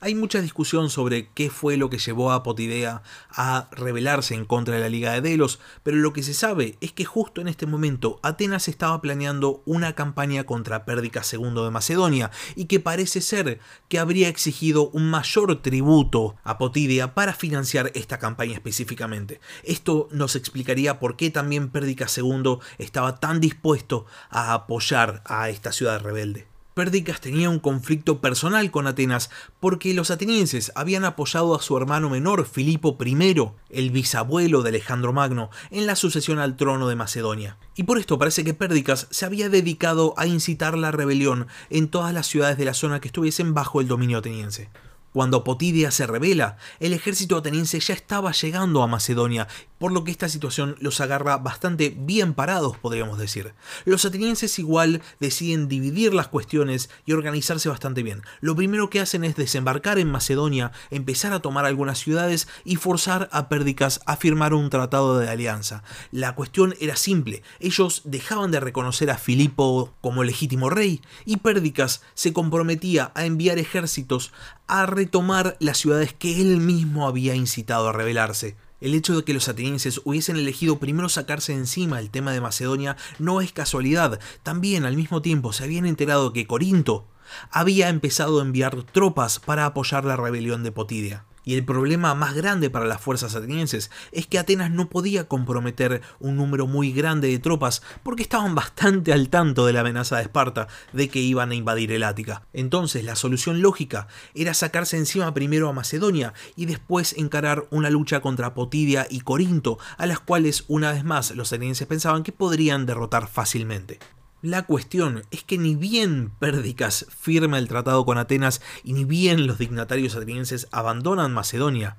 Hay 0.00 0.14
mucha 0.14 0.42
discusión 0.42 0.90
sobre 0.90 1.30
qué 1.32 1.48
fue 1.50 1.76
lo 1.76 1.88
que 1.88 1.98
llevó 1.98 2.32
a 2.32 2.42
Potidea 2.42 3.02
a 3.30 3.68
rebelarse 3.72 4.34
en 4.34 4.44
contra 4.44 4.74
de 4.74 4.80
la 4.80 4.88
Liga 4.88 5.12
de 5.12 5.20
Delos, 5.22 5.60
pero 5.82 5.96
lo 5.96 6.12
que 6.12 6.22
se 6.22 6.34
sabe 6.34 6.76
es 6.80 6.92
que 6.92 7.04
justo 7.04 7.40
en 7.40 7.48
este 7.48 7.66
momento 7.66 8.20
Atenas 8.22 8.68
estaba 8.68 9.00
planeando 9.00 9.62
una 9.64 9.94
campaña 9.94 10.44
contra 10.44 10.84
Pérdicas 10.84 11.32
II 11.32 11.54
de 11.64 11.70
Macedonia 11.70 12.30
y 12.54 12.66
que 12.66 12.80
parece 12.80 13.20
ser 13.20 13.60
que 13.88 13.98
habría 13.98 14.28
exigido 14.28 14.90
un 14.90 15.08
mayor 15.08 15.62
tributo 15.62 16.36
a 16.42 16.58
Potidea 16.58 17.14
para 17.14 17.32
financiar 17.32 17.90
esta 17.94 18.18
campaña 18.18 18.54
específicamente. 18.54 19.40
Esto 19.62 20.08
nos 20.10 20.36
explicaría 20.36 21.00
por 21.00 21.16
qué 21.16 21.30
también 21.30 21.70
Pérdicas 21.70 22.18
II 22.18 22.58
estaba 22.78 23.20
tan 23.20 23.40
dispuesto 23.40 24.06
a 24.30 24.54
apoyar 24.54 25.22
a 25.24 25.48
esta 25.50 25.72
ciudad 25.72 26.00
rebelde. 26.00 26.46
Pérdicas 26.74 27.20
tenía 27.20 27.50
un 27.50 27.60
conflicto 27.60 28.20
personal 28.20 28.72
con 28.72 28.88
Atenas 28.88 29.30
porque 29.60 29.94
los 29.94 30.10
atenienses 30.10 30.72
habían 30.74 31.04
apoyado 31.04 31.54
a 31.54 31.62
su 31.62 31.76
hermano 31.76 32.10
menor 32.10 32.46
Filipo 32.46 32.98
I, 33.00 33.52
el 33.70 33.90
bisabuelo 33.90 34.62
de 34.62 34.70
Alejandro 34.70 35.12
Magno, 35.12 35.50
en 35.70 35.86
la 35.86 35.94
sucesión 35.94 36.40
al 36.40 36.56
trono 36.56 36.88
de 36.88 36.96
Macedonia. 36.96 37.58
Y 37.76 37.84
por 37.84 37.98
esto 37.98 38.18
parece 38.18 38.42
que 38.42 38.54
Pérdicas 38.54 39.06
se 39.10 39.24
había 39.24 39.48
dedicado 39.48 40.14
a 40.16 40.26
incitar 40.26 40.76
la 40.76 40.90
rebelión 40.90 41.46
en 41.70 41.86
todas 41.86 42.12
las 42.12 42.26
ciudades 42.26 42.58
de 42.58 42.64
la 42.64 42.74
zona 42.74 43.00
que 43.00 43.06
estuviesen 43.08 43.54
bajo 43.54 43.80
el 43.80 43.86
dominio 43.86 44.18
ateniense. 44.18 44.68
Cuando 45.14 45.44
Potidia 45.44 45.92
se 45.92 46.08
revela, 46.08 46.56
el 46.80 46.92
ejército 46.92 47.36
ateniense 47.36 47.78
ya 47.78 47.94
estaba 47.94 48.32
llegando 48.32 48.82
a 48.82 48.88
Macedonia, 48.88 49.46
por 49.78 49.92
lo 49.92 50.02
que 50.02 50.10
esta 50.10 50.28
situación 50.28 50.74
los 50.80 51.00
agarra 51.00 51.36
bastante 51.36 51.94
bien 51.96 52.34
parados, 52.34 52.76
podríamos 52.78 53.16
decir. 53.16 53.54
Los 53.84 54.04
atenienses 54.04 54.58
igual 54.58 55.02
deciden 55.20 55.68
dividir 55.68 56.14
las 56.14 56.26
cuestiones 56.26 56.90
y 57.06 57.12
organizarse 57.12 57.68
bastante 57.68 58.02
bien. 58.02 58.22
Lo 58.40 58.56
primero 58.56 58.90
que 58.90 58.98
hacen 58.98 59.22
es 59.22 59.36
desembarcar 59.36 60.00
en 60.00 60.10
Macedonia, 60.10 60.72
empezar 60.90 61.32
a 61.32 61.38
tomar 61.38 61.64
algunas 61.64 61.98
ciudades 61.98 62.48
y 62.64 62.74
forzar 62.74 63.28
a 63.30 63.48
Pérdicas 63.48 64.00
a 64.06 64.16
firmar 64.16 64.52
un 64.52 64.68
tratado 64.68 65.20
de 65.20 65.28
alianza. 65.28 65.84
La 66.10 66.34
cuestión 66.34 66.74
era 66.80 66.96
simple, 66.96 67.44
ellos 67.60 68.02
dejaban 68.04 68.50
de 68.50 68.58
reconocer 68.58 69.12
a 69.12 69.18
Filipo 69.18 69.94
como 70.00 70.24
legítimo 70.24 70.70
rey 70.70 71.02
y 71.24 71.36
Pérdicas 71.36 72.02
se 72.14 72.32
comprometía 72.32 73.12
a 73.14 73.26
enviar 73.26 73.60
ejércitos 73.60 74.32
a 74.66 74.86
retomar 74.86 75.56
las 75.60 75.78
ciudades 75.78 76.14
que 76.14 76.40
él 76.40 76.58
mismo 76.58 77.06
había 77.06 77.34
incitado 77.34 77.88
a 77.88 77.92
rebelarse. 77.92 78.56
El 78.80 78.94
hecho 78.94 79.16
de 79.16 79.24
que 79.24 79.34
los 79.34 79.48
atenienses 79.48 80.00
hubiesen 80.04 80.36
elegido 80.36 80.78
primero 80.78 81.08
sacarse 81.08 81.52
encima 81.52 82.00
el 82.00 82.10
tema 82.10 82.32
de 82.32 82.40
Macedonia 82.40 82.96
no 83.18 83.40
es 83.40 83.52
casualidad. 83.52 84.20
También 84.42 84.84
al 84.84 84.96
mismo 84.96 85.22
tiempo 85.22 85.52
se 85.52 85.64
habían 85.64 85.86
enterado 85.86 86.32
que 86.32 86.46
Corinto 86.46 87.06
había 87.50 87.88
empezado 87.88 88.40
a 88.40 88.42
enviar 88.42 88.82
tropas 88.82 89.38
para 89.38 89.64
apoyar 89.66 90.04
la 90.04 90.16
rebelión 90.16 90.62
de 90.62 90.72
Potidia. 90.72 91.24
Y 91.44 91.54
el 91.54 91.64
problema 91.64 92.14
más 92.14 92.34
grande 92.34 92.70
para 92.70 92.86
las 92.86 93.00
fuerzas 93.00 93.34
atenienses 93.34 93.90
es 94.12 94.26
que 94.26 94.38
Atenas 94.38 94.70
no 94.70 94.88
podía 94.88 95.28
comprometer 95.28 96.00
un 96.18 96.36
número 96.36 96.66
muy 96.66 96.92
grande 96.92 97.28
de 97.28 97.38
tropas 97.38 97.82
porque 98.02 98.22
estaban 98.22 98.54
bastante 98.54 99.12
al 99.12 99.28
tanto 99.28 99.66
de 99.66 99.72
la 99.72 99.80
amenaza 99.80 100.16
de 100.16 100.22
Esparta 100.22 100.68
de 100.92 101.08
que 101.08 101.20
iban 101.20 101.50
a 101.50 101.54
invadir 101.54 101.92
el 101.92 102.02
Ática. 102.02 102.42
Entonces 102.52 103.04
la 103.04 103.16
solución 103.16 103.62
lógica 103.62 104.08
era 104.34 104.54
sacarse 104.54 104.96
encima 104.96 105.34
primero 105.34 105.68
a 105.68 105.72
Macedonia 105.72 106.32
y 106.56 106.66
después 106.66 107.14
encarar 107.18 107.66
una 107.70 107.90
lucha 107.90 108.20
contra 108.20 108.54
Potidia 108.54 109.06
y 109.10 109.20
Corinto, 109.20 109.78
a 109.98 110.06
las 110.06 110.20
cuales 110.20 110.64
una 110.68 110.92
vez 110.92 111.04
más 111.04 111.30
los 111.32 111.52
atenienses 111.52 111.86
pensaban 111.86 112.22
que 112.22 112.32
podrían 112.32 112.86
derrotar 112.86 113.28
fácilmente. 113.28 113.98
La 114.44 114.64
cuestión 114.64 115.22
es 115.30 115.42
que 115.42 115.56
ni 115.56 115.74
bien 115.74 116.30
Pérdicas 116.38 117.06
firma 117.08 117.56
el 117.58 117.66
tratado 117.66 118.04
con 118.04 118.18
Atenas 118.18 118.60
y 118.82 118.92
ni 118.92 119.06
bien 119.06 119.46
los 119.46 119.56
dignatarios 119.56 120.14
atenienses 120.14 120.68
abandonan 120.70 121.32
Macedonia, 121.32 121.96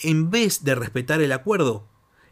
en 0.00 0.28
vez 0.28 0.64
de 0.64 0.74
respetar 0.74 1.22
el 1.22 1.30
acuerdo, 1.30 1.86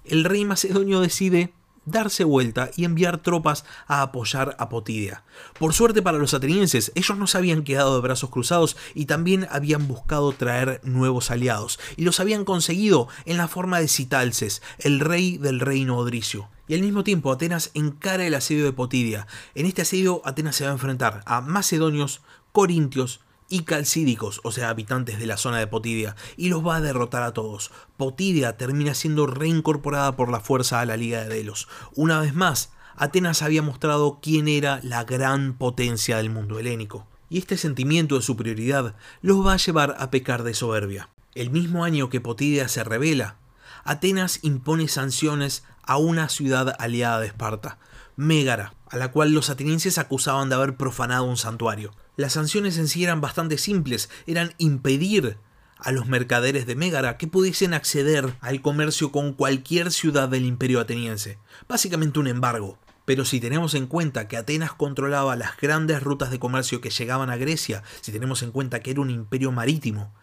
el 0.05 0.25
rey 0.25 0.45
macedonio 0.45 0.99
decide 0.99 1.55
darse 1.85 2.25
vuelta 2.25 2.71
y 2.77 2.85
enviar 2.85 3.19
tropas 3.19 3.65
a 3.87 4.03
apoyar 4.03 4.57
a 4.59 4.69
Potidia. 4.69 5.25
Por 5.59 5.73
suerte 5.73 6.03
para 6.03 6.19
los 6.19 6.35
atenienses, 6.35 6.93
ellos 6.95 7.19
no 7.19 7.27
se 7.27 7.39
habían 7.39 7.65
quedado 7.65 7.95
de 7.95 8.03
brazos 8.03 8.31
cruzados 8.31 8.77
y 8.95 9.07
también 9.07 9.47
habían 9.51 9.89
buscado 9.89 10.33
traer 10.33 10.81
nuevos 10.85 11.31
aliados, 11.31 11.79
y 11.97 12.05
los 12.05 12.21
habían 12.21 12.45
conseguido 12.45 13.09
en 13.25 13.37
la 13.37 13.49
forma 13.49 13.81
de 13.81 13.89
Citalces, 13.89 14.63
el 14.79 15.01
rey 15.01 15.39
del 15.39 15.61
reino 15.61 15.97
odricio. 15.97 16.49
Y 16.69 16.75
al 16.75 16.81
mismo 16.81 17.05
tiempo 17.05 17.33
Atenas 17.33 17.71
encara 17.75 18.27
el 18.27 18.35
asedio 18.35 18.65
de 18.65 18.73
Potidia. 18.73 19.27
En 19.55 19.67
este 19.67 19.83
asedio 19.83 20.23
Atenas 20.25 20.57
se 20.57 20.65
va 20.65 20.71
a 20.71 20.75
enfrentar 20.75 21.23
a 21.27 21.41
macedonios, 21.41 22.23
corintios, 22.53 23.21
y 23.53 23.65
calcídicos, 23.65 24.41
o 24.45 24.51
sea, 24.51 24.71
habitantes 24.71 25.19
de 25.19 25.27
la 25.27 25.37
zona 25.37 25.59
de 25.59 25.67
Potidia, 25.67 26.17
y 26.39 26.49
los 26.49 26.67
va 26.67 26.77
a 26.77 26.81
derrotar 26.81 27.23
a 27.23 27.35
todos. 27.35 27.71
Potidia 27.99 28.57
termina 28.57 28.95
siendo 28.95 29.27
reincorporada 29.27 30.17
por 30.17 30.31
la 30.31 30.41
fuerza 30.41 30.81
a 30.81 30.87
la 30.87 30.97
Liga 30.97 31.23
de 31.23 31.29
Delos. 31.29 31.69
Una 31.95 32.19
vez 32.19 32.35
más, 32.35 32.73
Atenas 32.97 33.43
había 33.43 33.61
mostrado 33.61 34.21
quién 34.23 34.49
era 34.49 34.81
la 34.83 35.05
gran 35.05 35.53
potencia 35.53 36.17
del 36.17 36.31
mundo 36.31 36.59
helénico, 36.59 37.07
y 37.29 37.37
este 37.37 37.59
sentimiento 37.59 38.17
de 38.17 38.23
superioridad 38.23 38.95
los 39.21 39.47
va 39.47 39.53
a 39.53 39.59
llevar 39.59 39.97
a 39.99 40.11
pecar 40.11 40.45
de 40.45 40.55
soberbia. 40.55 41.11
El 41.35 41.51
mismo 41.51 41.85
año 41.85 42.09
que 42.09 42.23
Potidia 42.23 42.69
se 42.69 42.85
revela, 42.85 43.37
Atenas 43.85 44.39
impone 44.41 44.89
sanciones 44.89 45.63
a 45.83 45.99
una 45.99 46.31
ciudad 46.31 46.75
aliada 46.79 47.21
de 47.21 47.27
Esparta, 47.27 47.77
Mégara, 48.17 48.73
a 48.89 48.97
la 48.97 49.11
cual 49.11 49.33
los 49.33 49.51
atenienses 49.51 49.99
acusaban 49.99 50.49
de 50.49 50.55
haber 50.55 50.79
profanado 50.79 51.25
un 51.25 51.37
santuario. 51.37 51.93
Las 52.17 52.35
sanciones 52.35 52.77
en 52.77 52.89
sí 52.89 53.05
eran 53.05 53.21
bastante 53.21 53.57
simples, 53.57 54.11
eran 54.27 54.55
impedir 54.59 55.39
a 55.79 55.93
los 55.93 56.07
mercaderes 56.07 56.67
de 56.67 56.77
Mégara 56.77 57.17
que 57.17 57.27
pudiesen 57.27 57.75
acceder 57.75 58.35
al 58.41 58.61
comercio 58.61 59.11
con 59.11 59.33
cualquier 59.33 59.91
ciudad 59.91 60.29
del 60.29 60.45
imperio 60.45 60.81
ateniense, 60.81 61.39
básicamente 61.69 62.21
un 62.21 62.29
embargo. 62.29 62.79
Pero 63.05 63.25
si 63.25 63.41
tenemos 63.41 63.75
en 63.75 63.87
cuenta 63.87 64.29
que 64.29 64.37
Atenas 64.37 64.75
controlaba 64.75 65.35
las 65.37 65.57
grandes 65.57 66.03
rutas 66.03 66.31
de 66.31 66.39
comercio 66.39 66.81
que 66.81 66.91
llegaban 66.91 67.31
a 67.31 67.37
Grecia, 67.37 67.83
si 68.01 68.13
tenemos 68.13 68.43
en 68.43 68.53
cuenta 68.53 68.81
que 68.81 68.93
era 68.93 69.01
un 69.01 69.11
imperio 69.11 69.51
marítimo, 69.51 70.15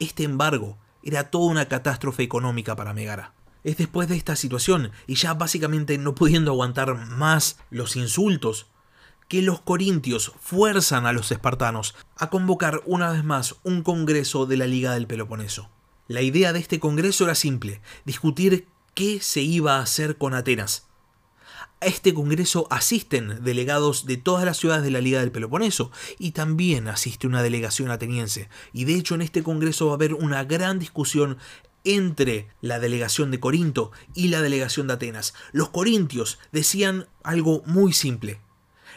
este 0.00 0.24
embargo 0.24 0.78
era 1.02 1.30
toda 1.30 1.50
una 1.50 1.68
catástrofe 1.68 2.22
económica 2.22 2.74
para 2.74 2.94
Megara. 2.94 3.34
Es 3.62 3.76
después 3.76 4.08
de 4.08 4.16
esta 4.16 4.34
situación, 4.34 4.90
y 5.06 5.14
ya 5.14 5.34
básicamente 5.34 5.96
no 5.96 6.14
pudiendo 6.14 6.50
aguantar 6.50 6.94
más 7.08 7.58
los 7.70 7.96
insultos, 7.96 8.66
que 9.28 9.42
los 9.42 9.60
corintios 9.60 10.32
fuerzan 10.40 11.06
a 11.06 11.12
los 11.12 11.30
espartanos 11.32 11.94
a 12.16 12.30
convocar 12.30 12.82
una 12.86 13.10
vez 13.10 13.24
más 13.24 13.56
un 13.62 13.82
congreso 13.82 14.46
de 14.46 14.56
la 14.56 14.66
Liga 14.66 14.94
del 14.94 15.06
Peloponeso. 15.06 15.70
La 16.08 16.22
idea 16.22 16.52
de 16.52 16.58
este 16.58 16.80
congreso 16.80 17.24
era 17.24 17.34
simple, 17.34 17.80
discutir 18.04 18.66
qué 18.94 19.20
se 19.20 19.40
iba 19.40 19.76
a 19.76 19.82
hacer 19.82 20.18
con 20.18 20.34
Atenas. 20.34 20.86
A 21.80 21.86
este 21.86 22.14
congreso 22.14 22.66
asisten 22.70 23.42
delegados 23.42 24.06
de 24.06 24.16
todas 24.16 24.44
las 24.44 24.56
ciudades 24.56 24.84
de 24.84 24.90
la 24.90 25.00
Liga 25.00 25.20
del 25.20 25.32
Peloponeso 25.32 25.90
y 26.18 26.30
también 26.30 26.88
asiste 26.88 27.26
una 27.26 27.42
delegación 27.42 27.90
ateniense. 27.90 28.48
Y 28.72 28.84
de 28.84 28.94
hecho 28.94 29.14
en 29.14 29.22
este 29.22 29.42
congreso 29.42 29.86
va 29.86 29.92
a 29.92 29.94
haber 29.96 30.14
una 30.14 30.44
gran 30.44 30.78
discusión 30.78 31.38
entre 31.84 32.48
la 32.62 32.78
delegación 32.78 33.30
de 33.30 33.40
Corinto 33.40 33.92
y 34.14 34.28
la 34.28 34.40
delegación 34.40 34.86
de 34.86 34.94
Atenas. 34.94 35.34
Los 35.52 35.68
corintios 35.68 36.38
decían 36.52 37.06
algo 37.22 37.62
muy 37.66 37.92
simple. 37.92 38.40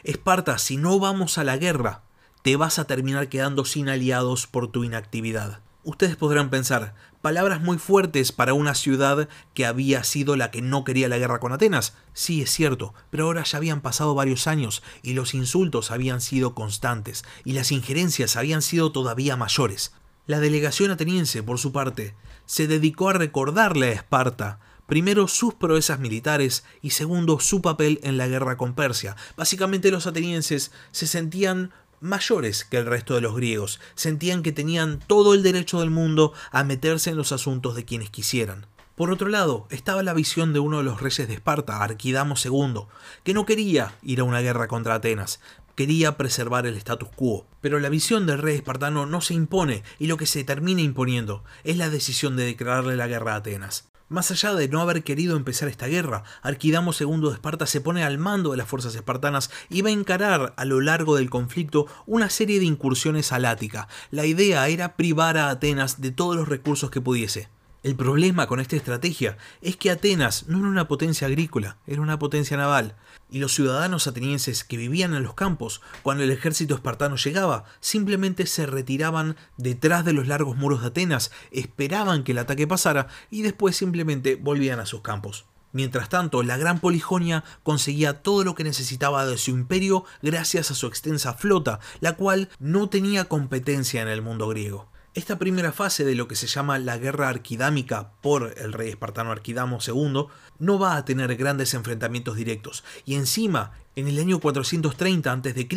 Esparta, 0.04 0.58
si 0.58 0.78
no 0.78 1.00
vamos 1.00 1.38
a 1.38 1.44
la 1.44 1.58
guerra, 1.58 2.04
te 2.44 2.56
vas 2.56 2.80
a 2.80 2.86
terminar 2.86 3.30
quedando 3.30 3.66
sin 3.66 3.90
aliados 3.90 4.48
por 4.48 4.72
tu 4.72 4.84
inactividad. 4.84 5.62
Ustedes 5.84 6.18
podrán 6.18 6.50
pensar, 6.50 6.96
palabras 7.22 7.62
muy 7.62 7.78
fuertes 7.78 8.32
para 8.32 8.54
una 8.54 8.76
ciudad 8.76 9.30
que 9.54 9.66
había 9.66 10.04
sido 10.04 10.36
la 10.36 10.52
que 10.52 10.62
no 10.62 10.84
quería 10.84 11.08
la 11.08 11.18
guerra 11.18 11.40
con 11.40 11.54
Atenas. 11.54 11.96
Sí, 12.14 12.42
es 12.42 12.52
cierto, 12.52 12.94
pero 13.10 13.26
ahora 13.26 13.44
ya 13.44 13.58
habían 13.58 13.82
pasado 13.82 14.14
varios 14.14 14.48
años 14.48 14.84
y 15.02 15.14
los 15.14 15.34
insultos 15.34 15.90
habían 15.90 16.22
sido 16.22 16.54
constantes 16.54 17.24
y 17.44 17.54
las 17.54 17.72
injerencias 17.72 18.36
habían 18.36 18.62
sido 18.62 18.92
todavía 18.92 19.38
mayores. 19.38 19.94
La 20.26 20.40
delegación 20.42 20.92
ateniense, 20.92 21.42
por 21.42 21.58
su 21.58 21.72
parte, 21.72 22.16
se 22.46 22.68
dedicó 22.68 23.10
a 23.10 23.14
recordarle 23.14 23.88
a 23.88 23.94
Esparta 23.94 24.60
primero 24.88 25.28
sus 25.28 25.54
proezas 25.54 26.00
militares 26.00 26.64
y 26.82 26.90
segundo 26.90 27.40
su 27.40 27.62
papel 27.62 28.00
en 28.02 28.18
la 28.18 28.28
guerra 28.28 28.58
con 28.58 28.74
Persia. 28.74 29.16
Básicamente 29.36 29.92
los 29.92 30.08
atenienses 30.08 30.72
se 30.92 31.06
sentían 31.06 31.72
mayores 32.00 32.64
que 32.64 32.78
el 32.78 32.86
resto 32.86 33.16
de 33.16 33.22
los 33.22 33.36
griegos, 33.36 33.80
sentían 33.96 34.44
que 34.44 34.52
tenían 34.52 35.00
todo 35.06 35.34
el 35.34 35.44
derecho 35.44 35.80
del 35.80 35.90
mundo 35.90 36.34
a 36.52 36.64
meterse 36.64 37.12
en 37.12 37.18
los 37.18 37.32
asuntos 37.32 37.76
de 37.76 37.86
quienes 37.86 38.10
quisieran. 38.10 38.66
Por 38.96 39.12
otro 39.12 39.30
lado, 39.30 39.68
estaba 39.70 40.02
la 40.02 40.16
visión 40.16 40.54
de 40.54 40.60
uno 40.60 40.80
de 40.80 40.84
los 40.84 41.02
reyes 41.02 41.28
de 41.28 41.36
Esparta, 41.36 41.84
Arquidamo 41.84 42.34
II, 42.44 42.86
que 43.24 43.36
no 43.36 43.46
quería 43.46 43.94
ir 44.02 44.22
a 44.22 44.24
una 44.24 44.42
guerra 44.42 44.68
contra 44.68 44.96
Atenas, 44.96 45.40
quería 45.76 46.18
preservar 46.18 46.66
el 46.66 46.76
status 46.78 47.10
quo. 47.16 47.46
Pero 47.62 47.80
la 47.80 47.90
visión 47.90 48.26
del 48.26 48.40
rey 48.40 48.56
espartano 48.56 49.06
no 49.06 49.22
se 49.22 49.36
impone 49.36 49.84
y 50.00 50.08
lo 50.08 50.18
que 50.18 50.26
se 50.26 50.44
termina 50.44 50.82
imponiendo 50.82 51.44
es 51.64 51.78
la 51.78 51.92
decisión 51.92 52.36
de 52.36 52.46
declararle 52.46 52.96
la 52.96 53.08
guerra 53.08 53.34
a 53.34 53.38
Atenas. 53.38 53.88
Más 54.10 54.32
allá 54.32 54.54
de 54.54 54.70
no 54.70 54.80
haber 54.80 55.04
querido 55.04 55.36
empezar 55.36 55.68
esta 55.68 55.88
guerra, 55.88 56.24
Arquidamo 56.42 56.94
II 56.98 57.28
de 57.28 57.34
Esparta 57.34 57.66
se 57.66 57.82
pone 57.82 58.06
al 58.06 58.18
mando 58.18 58.52
de 58.52 58.58
las 58.58 58.70
fuerzas 58.70 58.96
espartanas 58.96 59.52
y 59.70 59.82
va 59.82 59.90
a 59.90 59.92
encarar 59.92 60.54
a 60.56 60.64
lo 60.64 60.80
largo 60.80 61.18
del 61.18 61.30
conflicto 61.30 61.88
una 62.06 62.30
serie 62.30 62.60
de 62.60 62.66
incursiones 62.66 63.34
al 63.34 63.44
Ática. 63.44 63.90
La 64.10 64.26
idea 64.26 64.66
era 64.70 64.96
privar 64.96 65.38
a 65.38 65.50
Atenas 65.50 66.00
de 66.00 66.12
todos 66.12 66.38
los 66.38 66.48
recursos 66.48 66.90
que 66.90 67.02
pudiese. 67.02 67.50
El 67.84 67.96
problema 67.96 68.48
con 68.48 68.60
esta 68.60 68.76
estrategia 68.76 69.38
es 69.62 69.78
que 69.78 69.92
Atenas 69.92 70.48
no 70.48 70.58
era 70.58 70.68
una 70.68 70.88
potencia 70.88 71.28
agrícola, 71.28 71.78
era 71.86 72.02
una 72.02 72.18
potencia 72.18 72.58
naval, 72.58 72.96
y 73.30 73.38
los 73.38 73.54
ciudadanos 73.54 74.08
atenienses 74.08 74.64
que 74.64 74.78
vivían 74.78 75.14
en 75.14 75.22
los 75.22 75.36
campos, 75.36 75.82
cuando 76.02 76.24
el 76.24 76.32
ejército 76.32 76.74
espartano 76.74 77.18
llegaba, 77.18 77.66
simplemente 77.80 78.48
se 78.48 78.66
retiraban 78.66 79.36
detrás 79.58 80.04
de 80.06 80.14
los 80.14 80.28
largos 80.28 80.58
muros 80.58 80.82
de 80.82 80.88
Atenas, 80.88 81.32
esperaban 81.52 82.24
que 82.24 82.32
el 82.32 82.40
ataque 82.40 82.66
pasara 82.66 83.08
y 83.30 83.44
después 83.44 83.76
simplemente 83.76 84.36
volvían 84.36 84.80
a 84.80 84.88
sus 84.88 85.02
campos. 85.02 85.46
Mientras 85.72 86.10
tanto, 86.10 86.42
la 86.42 86.58
Gran 86.58 86.80
Polijonia 86.80 87.44
conseguía 87.62 88.24
todo 88.24 88.44
lo 88.44 88.56
que 88.56 88.64
necesitaba 88.64 89.28
de 89.28 89.38
su 89.38 89.52
imperio 89.52 90.04
gracias 90.24 90.72
a 90.72 90.76
su 90.76 90.88
extensa 90.88 91.36
flota, 91.36 91.80
la 92.00 92.14
cual 92.14 92.50
no 92.58 92.90
tenía 92.90 93.26
competencia 93.26 94.02
en 94.02 94.08
el 94.08 94.24
mundo 94.24 94.48
griego. 94.48 94.90
Esta 95.18 95.40
primera 95.40 95.72
fase 95.72 96.06
de 96.06 96.14
lo 96.14 96.28
que 96.28 96.36
se 96.36 96.46
llama 96.46 96.78
la 96.78 97.00
guerra 97.00 97.28
arquidámica 97.28 98.12
por 98.22 98.54
el 98.56 98.72
rey 98.72 98.90
espartano 98.90 99.32
Arquidamo 99.32 99.80
II 99.84 100.28
no 100.60 100.78
va 100.78 100.96
a 100.96 101.06
tener 101.06 101.36
grandes 101.38 101.74
enfrentamientos 101.74 102.36
directos 102.36 102.84
y 103.04 103.16
encima, 103.16 103.72
en 103.96 104.08
el 104.08 104.20
año 104.20 104.40
430 104.40 105.32
a.C., 105.32 105.68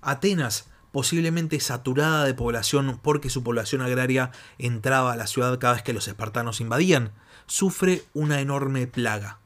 Atenas 0.00 0.70
posiblemente 0.90 1.60
saturada 1.60 2.24
de 2.24 2.34
población 2.34 2.98
porque 3.00 3.30
su 3.30 3.44
población 3.44 3.80
agraria 3.80 4.32
entraba 4.58 5.12
a 5.12 5.16
la 5.16 5.28
ciudad 5.28 5.56
cada 5.60 5.74
vez 5.74 5.84
que 5.84 5.92
los 5.92 6.08
espartanos 6.08 6.60
invadían, 6.60 7.12
sufre 7.46 8.02
una 8.12 8.40
enorme 8.40 8.88
plaga. 8.88 9.38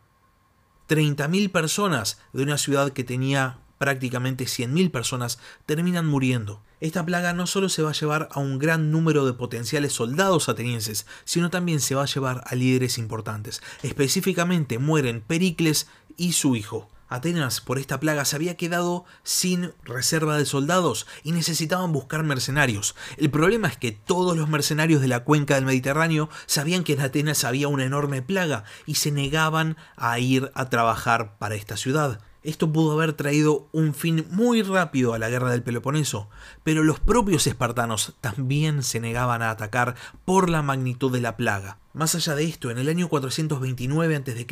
30.000 0.88 1.52
personas 1.52 2.18
de 2.32 2.44
una 2.44 2.56
ciudad 2.56 2.92
que 2.92 3.04
tenía 3.04 3.58
prácticamente 3.84 4.46
100.000 4.46 4.90
personas 4.90 5.38
terminan 5.66 6.06
muriendo. 6.06 6.62
Esta 6.80 7.04
plaga 7.04 7.34
no 7.34 7.46
solo 7.46 7.68
se 7.68 7.82
va 7.82 7.90
a 7.90 7.92
llevar 7.92 8.30
a 8.32 8.40
un 8.40 8.58
gran 8.58 8.90
número 8.90 9.26
de 9.26 9.34
potenciales 9.34 9.92
soldados 9.92 10.48
atenienses, 10.48 11.04
sino 11.26 11.50
también 11.50 11.80
se 11.80 11.94
va 11.94 12.04
a 12.04 12.06
llevar 12.06 12.42
a 12.46 12.54
líderes 12.54 12.96
importantes. 12.96 13.62
Específicamente 13.82 14.78
mueren 14.78 15.20
Pericles 15.20 15.86
y 16.16 16.32
su 16.32 16.56
hijo. 16.56 16.88
Atenas 17.10 17.60
por 17.60 17.78
esta 17.78 18.00
plaga 18.00 18.24
se 18.24 18.36
había 18.36 18.56
quedado 18.56 19.04
sin 19.22 19.74
reserva 19.84 20.38
de 20.38 20.46
soldados 20.46 21.06
y 21.22 21.32
necesitaban 21.32 21.92
buscar 21.92 22.22
mercenarios. 22.22 22.96
El 23.18 23.30
problema 23.30 23.68
es 23.68 23.76
que 23.76 23.92
todos 23.92 24.34
los 24.34 24.48
mercenarios 24.48 25.02
de 25.02 25.08
la 25.08 25.24
cuenca 25.24 25.56
del 25.56 25.66
Mediterráneo 25.66 26.30
sabían 26.46 26.84
que 26.84 26.94
en 26.94 27.02
Atenas 27.02 27.44
había 27.44 27.68
una 27.68 27.84
enorme 27.84 28.22
plaga 28.22 28.64
y 28.86 28.94
se 28.94 29.10
negaban 29.10 29.76
a 29.94 30.18
ir 30.18 30.50
a 30.54 30.70
trabajar 30.70 31.36
para 31.36 31.54
esta 31.54 31.76
ciudad. 31.76 32.22
Esto 32.44 32.70
pudo 32.70 32.92
haber 32.92 33.14
traído 33.14 33.68
un 33.72 33.94
fin 33.94 34.26
muy 34.30 34.60
rápido 34.60 35.14
a 35.14 35.18
la 35.18 35.30
guerra 35.30 35.50
del 35.50 35.62
Peloponeso, 35.62 36.28
pero 36.62 36.84
los 36.84 37.00
propios 37.00 37.46
espartanos 37.46 38.16
también 38.20 38.82
se 38.82 39.00
negaban 39.00 39.40
a 39.40 39.48
atacar 39.48 39.94
por 40.26 40.50
la 40.50 40.60
magnitud 40.60 41.10
de 41.10 41.22
la 41.22 41.38
plaga. 41.38 41.78
Más 41.94 42.14
allá 42.14 42.34
de 42.34 42.44
esto, 42.44 42.70
en 42.70 42.76
el 42.76 42.90
año 42.90 43.08
429 43.08 44.16
a.C., 44.16 44.46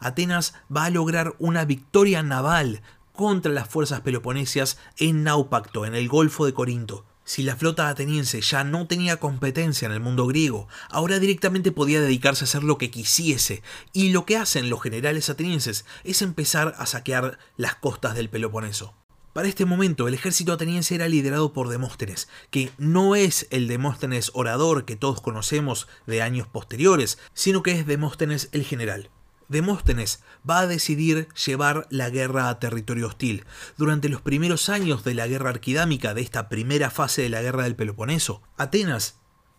Atenas 0.00 0.54
va 0.74 0.86
a 0.86 0.90
lograr 0.90 1.34
una 1.38 1.66
victoria 1.66 2.22
naval 2.22 2.80
contra 3.12 3.52
las 3.52 3.68
fuerzas 3.68 4.00
peloponesias 4.00 4.78
en 4.96 5.22
Naupacto, 5.22 5.84
en 5.84 5.94
el 5.94 6.08
Golfo 6.08 6.46
de 6.46 6.54
Corinto. 6.54 7.04
Si 7.28 7.42
la 7.42 7.56
flota 7.56 7.90
ateniense 7.90 8.40
ya 8.40 8.64
no 8.64 8.86
tenía 8.86 9.18
competencia 9.18 9.84
en 9.84 9.92
el 9.92 10.00
mundo 10.00 10.26
griego, 10.26 10.66
ahora 10.88 11.18
directamente 11.18 11.72
podía 11.72 12.00
dedicarse 12.00 12.44
a 12.44 12.46
hacer 12.46 12.64
lo 12.64 12.78
que 12.78 12.90
quisiese, 12.90 13.62
y 13.92 14.12
lo 14.12 14.24
que 14.24 14.38
hacen 14.38 14.70
los 14.70 14.80
generales 14.80 15.28
atenienses 15.28 15.84
es 16.04 16.22
empezar 16.22 16.74
a 16.78 16.86
saquear 16.86 17.38
las 17.58 17.74
costas 17.74 18.14
del 18.14 18.30
Peloponeso. 18.30 18.94
Para 19.34 19.46
este 19.46 19.66
momento 19.66 20.08
el 20.08 20.14
ejército 20.14 20.54
ateniense 20.54 20.94
era 20.94 21.06
liderado 21.06 21.52
por 21.52 21.68
Demóstenes, 21.68 22.30
que 22.50 22.72
no 22.78 23.14
es 23.14 23.46
el 23.50 23.68
Demóstenes 23.68 24.30
orador 24.32 24.86
que 24.86 24.96
todos 24.96 25.20
conocemos 25.20 25.86
de 26.06 26.22
años 26.22 26.46
posteriores, 26.46 27.18
sino 27.34 27.62
que 27.62 27.72
es 27.72 27.86
Demóstenes 27.86 28.48
el 28.52 28.64
general. 28.64 29.10
Demóstenes 29.48 30.22
va 30.48 30.60
a 30.60 30.66
decidir 30.66 31.28
llevar 31.46 31.86
la 31.90 32.10
guerra 32.10 32.48
a 32.48 32.58
territorio 32.58 33.06
hostil. 33.06 33.44
Durante 33.76 34.08
los 34.08 34.20
primeros 34.20 34.68
años 34.68 35.04
de 35.04 35.14
la 35.14 35.26
guerra 35.26 35.50
arquidámica, 35.50 36.12
de 36.14 36.20
esta 36.20 36.48
primera 36.48 36.90
fase 36.90 37.22
de 37.22 37.30
la 37.30 37.42
guerra 37.42 37.64
del 37.64 37.76
Peloponeso, 37.76 38.42
Atenas 38.56 39.18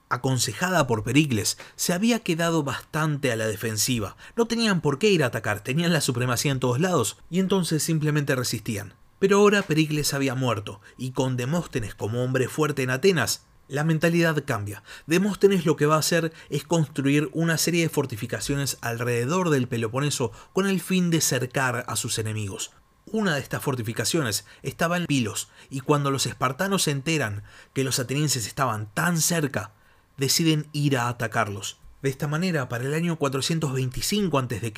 aconsejada 0.10 0.88
por 0.88 1.04
Pericles, 1.04 1.58
se 1.76 1.94
había 1.94 2.20
quedado 2.20 2.64
bastante 2.64 3.32
a 3.32 3.36
la 3.36 3.48
defensiva. 3.48 4.18
No 4.36 4.48
tenían 4.48 4.82
por 4.82 4.98
qué 4.98 5.10
ir 5.10 5.24
a 5.24 5.28
atacar, 5.28 5.64
tenían 5.64 5.94
la 5.94 6.02
supremacía 6.02 6.52
en 6.52 6.60
todos 6.60 6.80
lados, 6.80 7.18
y 7.30 7.40
entonces 7.40 7.84
simplemente 7.84 8.36
resistían. 8.36 8.96
Pero 9.20 9.38
ahora 9.38 9.62
Pericles 9.62 10.14
había 10.14 10.34
muerto, 10.34 10.82
y 10.98 11.12
con 11.12 11.38
Demóstenes 11.38 11.94
como 11.94 12.24
hombre 12.24 12.48
fuerte 12.48 12.84
en 12.84 12.90
Atenas, 12.90 13.44
la 13.70 13.84
mentalidad 13.84 14.44
cambia. 14.46 14.84
Demóstenes 15.08 15.66
lo 15.66 15.76
que 15.78 15.86
va 15.86 15.96
a 15.96 16.00
hacer 16.00 16.34
es 16.50 16.64
construir 16.64 17.30
una 17.34 17.58
serie 17.58 17.84
de 17.84 17.90
fortificaciones 17.90 18.78
alrededor 18.82 19.52
del 19.52 19.68
Peloponeso 19.68 20.32
con 20.52 20.68
el 20.68 20.82
fin 20.82 21.10
de 21.10 21.22
cercar 21.22 21.86
a 21.88 21.96
sus 21.96 22.18
enemigos. 22.18 22.72
Una 23.06 23.36
de 23.36 23.42
estas 23.42 23.64
fortificaciones 23.64 24.46
estaba 24.62 24.98
en 24.98 25.06
Pilos, 25.06 25.50
y 25.70 25.80
cuando 25.80 26.12
los 26.12 26.26
espartanos 26.26 26.84
se 26.84 26.92
enteran 26.92 27.44
que 27.74 27.84
los 27.84 28.00
atenienses 28.00 28.46
estaban 28.46 28.94
tan 28.94 29.20
cerca, 29.20 29.72
deciden 30.18 30.68
ir 30.74 30.98
a 30.98 31.08
atacarlos. 31.08 31.80
De 32.02 32.10
esta 32.10 32.28
manera, 32.28 32.70
para 32.70 32.86
el 32.86 32.94
año 32.94 33.18
425 33.18 34.38
a.C., 34.38 34.74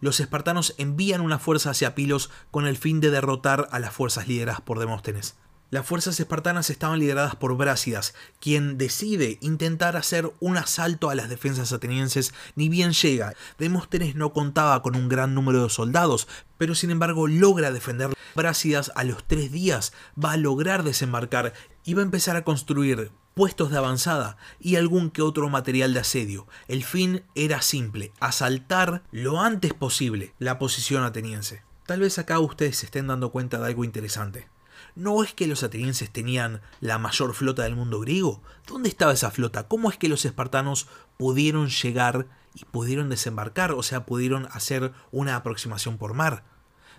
los 0.00 0.20
espartanos 0.20 0.74
envían 0.78 1.20
una 1.20 1.38
fuerza 1.38 1.70
hacia 1.70 1.94
Pilos 1.94 2.30
con 2.50 2.66
el 2.66 2.76
fin 2.76 3.00
de 3.00 3.10
derrotar 3.10 3.68
a 3.70 3.78
las 3.78 3.92
fuerzas 3.92 4.28
lideradas 4.28 4.60
por 4.60 4.78
Demóstenes. 4.78 5.36
Las 5.74 5.86
fuerzas 5.86 6.20
espartanas 6.20 6.70
estaban 6.70 7.00
lideradas 7.00 7.34
por 7.34 7.56
Brásidas, 7.56 8.14
quien 8.38 8.78
decide 8.78 9.38
intentar 9.40 9.96
hacer 9.96 10.32
un 10.38 10.56
asalto 10.56 11.10
a 11.10 11.16
las 11.16 11.28
defensas 11.28 11.72
atenienses, 11.72 12.32
ni 12.54 12.68
bien 12.68 12.92
llega. 12.92 13.34
Demóstenes 13.58 14.14
no 14.14 14.32
contaba 14.32 14.80
con 14.82 14.94
un 14.94 15.08
gran 15.08 15.34
número 15.34 15.64
de 15.64 15.70
soldados, 15.70 16.28
pero 16.58 16.76
sin 16.76 16.92
embargo 16.92 17.26
logra 17.26 17.72
defender. 17.72 18.14
Brásidas 18.36 18.92
a 18.94 19.02
los 19.02 19.26
tres 19.26 19.50
días 19.50 19.92
va 20.16 20.30
a 20.30 20.36
lograr 20.36 20.84
desembarcar 20.84 21.54
y 21.84 21.94
va 21.94 22.02
a 22.02 22.04
empezar 22.04 22.36
a 22.36 22.44
construir 22.44 23.10
puestos 23.34 23.72
de 23.72 23.78
avanzada 23.78 24.36
y 24.60 24.76
algún 24.76 25.10
que 25.10 25.22
otro 25.22 25.48
material 25.48 25.92
de 25.92 25.98
asedio. 25.98 26.46
El 26.68 26.84
fin 26.84 27.24
era 27.34 27.62
simple, 27.62 28.12
asaltar 28.20 29.02
lo 29.10 29.40
antes 29.40 29.74
posible 29.74 30.34
la 30.38 30.56
posición 30.60 31.02
ateniense. 31.02 31.64
Tal 31.84 31.98
vez 31.98 32.20
acá 32.20 32.38
ustedes 32.38 32.76
se 32.76 32.86
estén 32.86 33.08
dando 33.08 33.32
cuenta 33.32 33.58
de 33.58 33.66
algo 33.66 33.82
interesante. 33.82 34.53
¿No 34.94 35.22
es 35.22 35.34
que 35.34 35.46
los 35.46 35.62
atenienses 35.62 36.10
tenían 36.10 36.60
la 36.80 36.98
mayor 36.98 37.34
flota 37.34 37.62
del 37.62 37.76
mundo 37.76 38.00
griego? 38.00 38.42
¿Dónde 38.66 38.88
estaba 38.88 39.12
esa 39.12 39.30
flota? 39.30 39.68
¿Cómo 39.68 39.90
es 39.90 39.98
que 39.98 40.08
los 40.08 40.24
espartanos 40.24 40.88
pudieron 41.16 41.68
llegar 41.68 42.26
y 42.54 42.64
pudieron 42.64 43.08
desembarcar? 43.08 43.72
O 43.72 43.82
sea, 43.82 44.06
pudieron 44.06 44.46
hacer 44.52 44.92
una 45.10 45.36
aproximación 45.36 45.98
por 45.98 46.14
mar. 46.14 46.44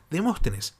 Demóstenes 0.09 0.75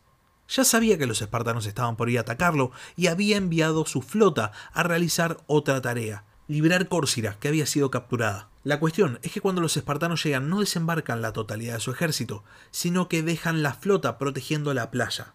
ya 0.47 0.63
sabía 0.63 0.97
que 0.97 1.07
los 1.07 1.21
espartanos 1.21 1.65
estaban 1.65 1.95
por 1.95 2.09
ir 2.09 2.17
a 2.17 2.21
atacarlo 2.21 2.71
y 2.95 3.07
había 3.07 3.37
enviado 3.37 3.85
su 3.85 4.01
flota 4.01 4.51
a 4.73 4.83
realizar 4.83 5.37
otra 5.47 5.81
tarea, 5.81 6.23
liberar 6.47 6.87
Córcira, 6.87 7.37
que 7.39 7.47
había 7.47 7.65
sido 7.65 7.89
capturada. 7.89 8.49
La 8.63 8.79
cuestión 8.79 9.19
es 9.23 9.31
que 9.31 9.41
cuando 9.41 9.61
los 9.61 9.77
espartanos 9.77 10.23
llegan 10.23 10.49
no 10.49 10.59
desembarcan 10.59 11.21
la 11.21 11.33
totalidad 11.33 11.75
de 11.75 11.79
su 11.79 11.91
ejército, 11.91 12.43
sino 12.71 13.07
que 13.07 13.23
dejan 13.23 13.63
la 13.63 13.73
flota 13.73 14.17
protegiendo 14.17 14.73
la 14.73 14.91
playa 14.91 15.33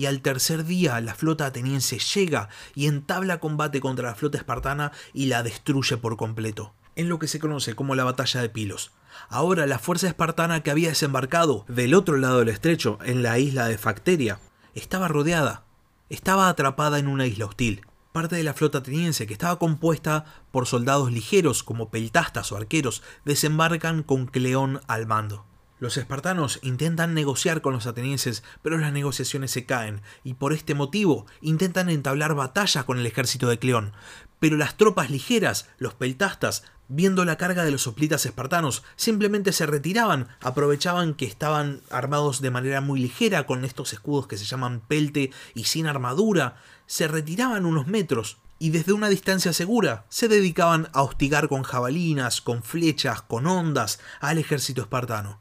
y 0.00 0.06
al 0.06 0.22
tercer 0.22 0.64
día 0.64 0.98
la 1.02 1.14
flota 1.14 1.44
ateniense 1.44 1.98
llega 1.98 2.48
y 2.74 2.86
entabla 2.86 3.38
combate 3.38 3.80
contra 3.80 4.08
la 4.08 4.14
flota 4.14 4.38
espartana 4.38 4.92
y 5.12 5.26
la 5.26 5.42
destruye 5.42 5.98
por 5.98 6.16
completo, 6.16 6.72
en 6.96 7.10
lo 7.10 7.18
que 7.18 7.28
se 7.28 7.38
conoce 7.38 7.74
como 7.74 7.94
la 7.94 8.04
batalla 8.04 8.40
de 8.40 8.48
Pilos. 8.48 8.92
Ahora 9.28 9.66
la 9.66 9.78
fuerza 9.78 10.08
espartana 10.08 10.62
que 10.62 10.70
había 10.70 10.88
desembarcado 10.88 11.66
del 11.68 11.92
otro 11.92 12.16
lado 12.16 12.38
del 12.38 12.48
estrecho, 12.48 12.98
en 13.04 13.22
la 13.22 13.38
isla 13.38 13.68
de 13.68 13.76
Facteria, 13.76 14.40
estaba 14.74 15.06
rodeada, 15.06 15.64
estaba 16.08 16.48
atrapada 16.48 16.98
en 16.98 17.06
una 17.06 17.26
isla 17.26 17.44
hostil. 17.44 17.82
Parte 18.10 18.36
de 18.36 18.42
la 18.42 18.54
flota 18.54 18.78
ateniense, 18.78 19.26
que 19.26 19.34
estaba 19.34 19.58
compuesta 19.58 20.24
por 20.50 20.66
soldados 20.66 21.12
ligeros 21.12 21.62
como 21.62 21.90
peltastas 21.90 22.50
o 22.52 22.56
arqueros, 22.56 23.02
desembarcan 23.26 24.02
con 24.02 24.24
Cleón 24.24 24.80
al 24.86 25.06
mando. 25.06 25.49
Los 25.80 25.96
espartanos 25.96 26.58
intentan 26.60 27.14
negociar 27.14 27.62
con 27.62 27.72
los 27.72 27.86
atenienses, 27.86 28.42
pero 28.60 28.76
las 28.76 28.92
negociaciones 28.92 29.50
se 29.50 29.64
caen, 29.64 30.02
y 30.22 30.34
por 30.34 30.52
este 30.52 30.74
motivo 30.74 31.24
intentan 31.40 31.88
entablar 31.88 32.34
batalla 32.34 32.82
con 32.82 32.98
el 32.98 33.06
ejército 33.06 33.48
de 33.48 33.58
Cleón. 33.58 33.94
Pero 34.40 34.58
las 34.58 34.76
tropas 34.76 35.08
ligeras, 35.08 35.70
los 35.78 35.94
peltastas, 35.94 36.64
viendo 36.88 37.24
la 37.24 37.38
carga 37.38 37.64
de 37.64 37.70
los 37.70 37.80
soplitas 37.80 38.26
espartanos, 38.26 38.82
simplemente 38.96 39.52
se 39.52 39.64
retiraban, 39.64 40.28
aprovechaban 40.42 41.14
que 41.14 41.24
estaban 41.24 41.80
armados 41.88 42.42
de 42.42 42.50
manera 42.50 42.82
muy 42.82 43.00
ligera 43.00 43.46
con 43.46 43.64
estos 43.64 43.94
escudos 43.94 44.26
que 44.26 44.36
se 44.36 44.44
llaman 44.44 44.82
pelte 44.86 45.30
y 45.54 45.64
sin 45.64 45.86
armadura, 45.86 46.56
se 46.86 47.08
retiraban 47.08 47.64
unos 47.64 47.86
metros, 47.86 48.36
y 48.58 48.68
desde 48.68 48.92
una 48.92 49.08
distancia 49.08 49.54
segura 49.54 50.04
se 50.10 50.28
dedicaban 50.28 50.90
a 50.92 51.00
hostigar 51.00 51.48
con 51.48 51.62
jabalinas, 51.62 52.42
con 52.42 52.62
flechas, 52.62 53.22
con 53.22 53.46
ondas 53.46 53.98
al 54.20 54.36
ejército 54.36 54.82
espartano 54.82 55.40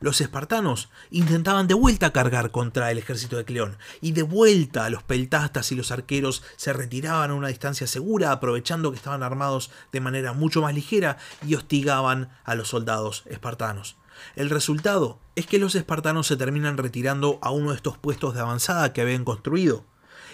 los 0.00 0.20
espartanos 0.22 0.88
intentaban 1.10 1.68
de 1.68 1.74
vuelta 1.74 2.10
cargar 2.12 2.50
contra 2.50 2.90
el 2.90 2.98
ejército 2.98 3.36
de 3.36 3.44
Cleón, 3.44 3.76
y 4.00 4.12
de 4.12 4.22
vuelta 4.22 4.88
los 4.88 5.02
peltastas 5.02 5.70
y 5.72 5.76
los 5.76 5.90
arqueros 5.90 6.42
se 6.56 6.72
retiraban 6.72 7.30
a 7.30 7.34
una 7.34 7.48
distancia 7.48 7.86
segura, 7.86 8.32
aprovechando 8.32 8.90
que 8.90 8.96
estaban 8.96 9.22
armados 9.22 9.70
de 9.92 10.00
manera 10.00 10.32
mucho 10.32 10.62
más 10.62 10.74
ligera 10.74 11.18
y 11.46 11.54
hostigaban 11.54 12.30
a 12.44 12.54
los 12.54 12.68
soldados 12.68 13.24
espartanos. 13.26 13.96
El 14.36 14.50
resultado 14.50 15.18
es 15.36 15.46
que 15.46 15.58
los 15.58 15.74
espartanos 15.74 16.26
se 16.26 16.36
terminan 16.36 16.78
retirando 16.78 17.38
a 17.42 17.50
uno 17.50 17.70
de 17.70 17.76
estos 17.76 17.98
puestos 17.98 18.34
de 18.34 18.40
avanzada 18.40 18.92
que 18.92 19.02
habían 19.02 19.24
construido, 19.24 19.84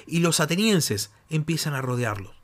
y 0.06 0.20
los 0.20 0.38
atenienses 0.38 1.10
empiezan 1.28 1.74
a 1.74 1.82
rodearlos. 1.82 2.35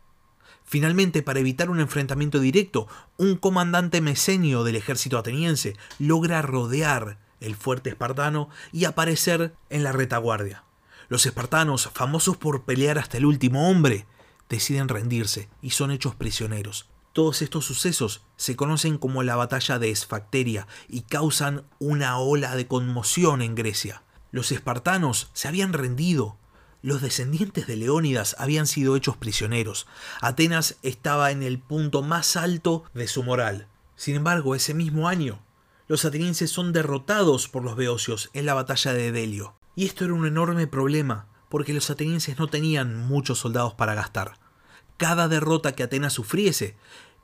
Finalmente, 0.64 1.22
para 1.22 1.40
evitar 1.40 1.70
un 1.70 1.81
enfrentamiento 1.81 2.40
directo, 2.40 2.88
un 3.16 3.37
comandante 3.37 4.01
mesenio 4.01 4.64
del 4.64 4.77
ejército 4.77 5.18
ateniense 5.18 5.77
logra 5.98 6.42
rodear 6.42 7.18
el 7.40 7.57
fuerte 7.57 7.90
espartano 7.90 8.48
y 8.72 8.85
aparecer 8.85 9.55
en 9.68 9.83
la 9.83 9.92
retaguardia. 9.92 10.64
Los 11.09 11.27
espartanos, 11.27 11.90
famosos 11.92 12.37
por 12.37 12.64
pelear 12.64 12.98
hasta 12.98 13.18
el 13.18 13.27
último 13.27 13.68
hombre, 13.68 14.07
deciden 14.48 14.88
rendirse 14.88 15.48
y 15.61 15.70
son 15.70 15.90
hechos 15.90 16.14
prisioneros. 16.14 16.88
Todos 17.12 17.42
estos 17.42 17.66
sucesos 17.66 18.22
se 18.37 18.57
conocen 18.57 18.96
como 18.96 19.22
la 19.22 19.37
batalla 19.37 19.79
de 19.79 19.90
Esfacteria 19.90 20.66
y 20.88 21.03
causan 21.03 21.64
una 21.79 22.18
ola 22.18 22.57
de 22.57 22.66
conmoción 22.66 23.42
en 23.42 23.55
Grecia. 23.55 24.03
Los 24.31 24.51
espartanos 24.51 25.31
se 25.35 25.48
habían 25.48 25.75
rendido, 25.75 26.38
Los 26.83 27.01
descendientes 27.01 27.68
de 27.68 27.77
Leónidas 27.77 28.35
habían 28.40 28.66
sido 28.66 28.97
hechos 28.97 29.16
prisioneros. 29.16 29.87
Atenas 30.21 30.79
estaba 30.83 31.31
en 31.31 31.45
el 31.45 31.61
punto 31.61 32.03
más 32.03 32.37
alto 32.37 32.83
de 32.92 33.07
su 33.07 33.23
moral. 33.23 33.68
Sin 33.95 34.16
embargo, 34.16 34.57
ese 34.57 34.75
mismo 34.75 35.09
año, 35.09 35.38
los 35.87 36.05
atenienses 36.05 36.51
son 36.51 36.73
derrotados 36.73 37.47
por 37.47 37.62
los 37.62 37.77
beocios 37.77 38.31
en 38.33 38.47
la 38.47 38.55
batalla 38.55 38.92
de 38.95 39.12
Delio. 39.12 39.55
Y 39.77 39.87
esto 39.87 40.05
era 40.05 40.14
un 40.14 40.27
enorme 40.27 40.66
problema, 40.66 41.29
porque 41.49 41.73
los 41.73 41.88
atenienses 41.88 42.40
no 42.40 42.49
tenían 42.49 42.97
muchos 42.97 43.38
soldados 43.38 43.75
para 43.75 43.95
gastar. 43.95 44.40
Cada 44.97 45.29
derrota 45.29 45.77
que 45.77 45.85
Atenas 45.85 46.12
sufriese 46.12 46.77